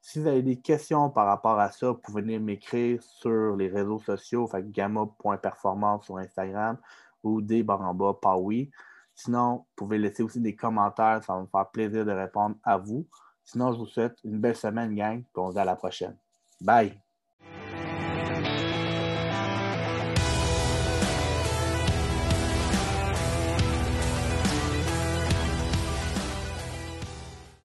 Si 0.00 0.20
vous 0.20 0.26
avez 0.26 0.42
des 0.42 0.56
questions 0.56 1.10
par 1.10 1.26
rapport 1.26 1.58
à 1.58 1.70
ça, 1.70 1.88
vous 1.88 1.98
pouvez 1.98 2.22
venir 2.22 2.40
m'écrire 2.40 3.02
sur 3.02 3.56
les 3.56 3.68
réseaux 3.68 3.98
sociaux, 3.98 4.46
fait 4.46 4.70
gamma.performance 4.70 6.04
sur 6.06 6.18
Instagram 6.18 6.78
ou 7.22 7.40
des 7.42 7.62
baramba 7.62 8.14
pas 8.14 8.36
oui. 8.36 8.70
Sinon, 9.14 9.56
vous 9.56 9.66
pouvez 9.74 9.98
laisser 9.98 10.22
aussi 10.22 10.40
des 10.40 10.54
commentaires, 10.54 11.22
ça 11.24 11.34
va 11.34 11.40
me 11.40 11.46
faire 11.46 11.68
plaisir 11.70 12.04
de 12.04 12.12
répondre 12.12 12.56
à 12.62 12.78
vous. 12.78 13.06
Sinon, 13.44 13.72
je 13.72 13.78
vous 13.78 13.86
souhaite 13.86 14.16
une 14.24 14.38
belle 14.38 14.56
semaine, 14.56 14.94
gang, 14.94 15.20
et 15.20 15.24
on 15.34 15.48
se 15.48 15.54
dit 15.54 15.60
à 15.60 15.64
la 15.64 15.76
prochaine. 15.76 16.16
Bye! 16.60 17.07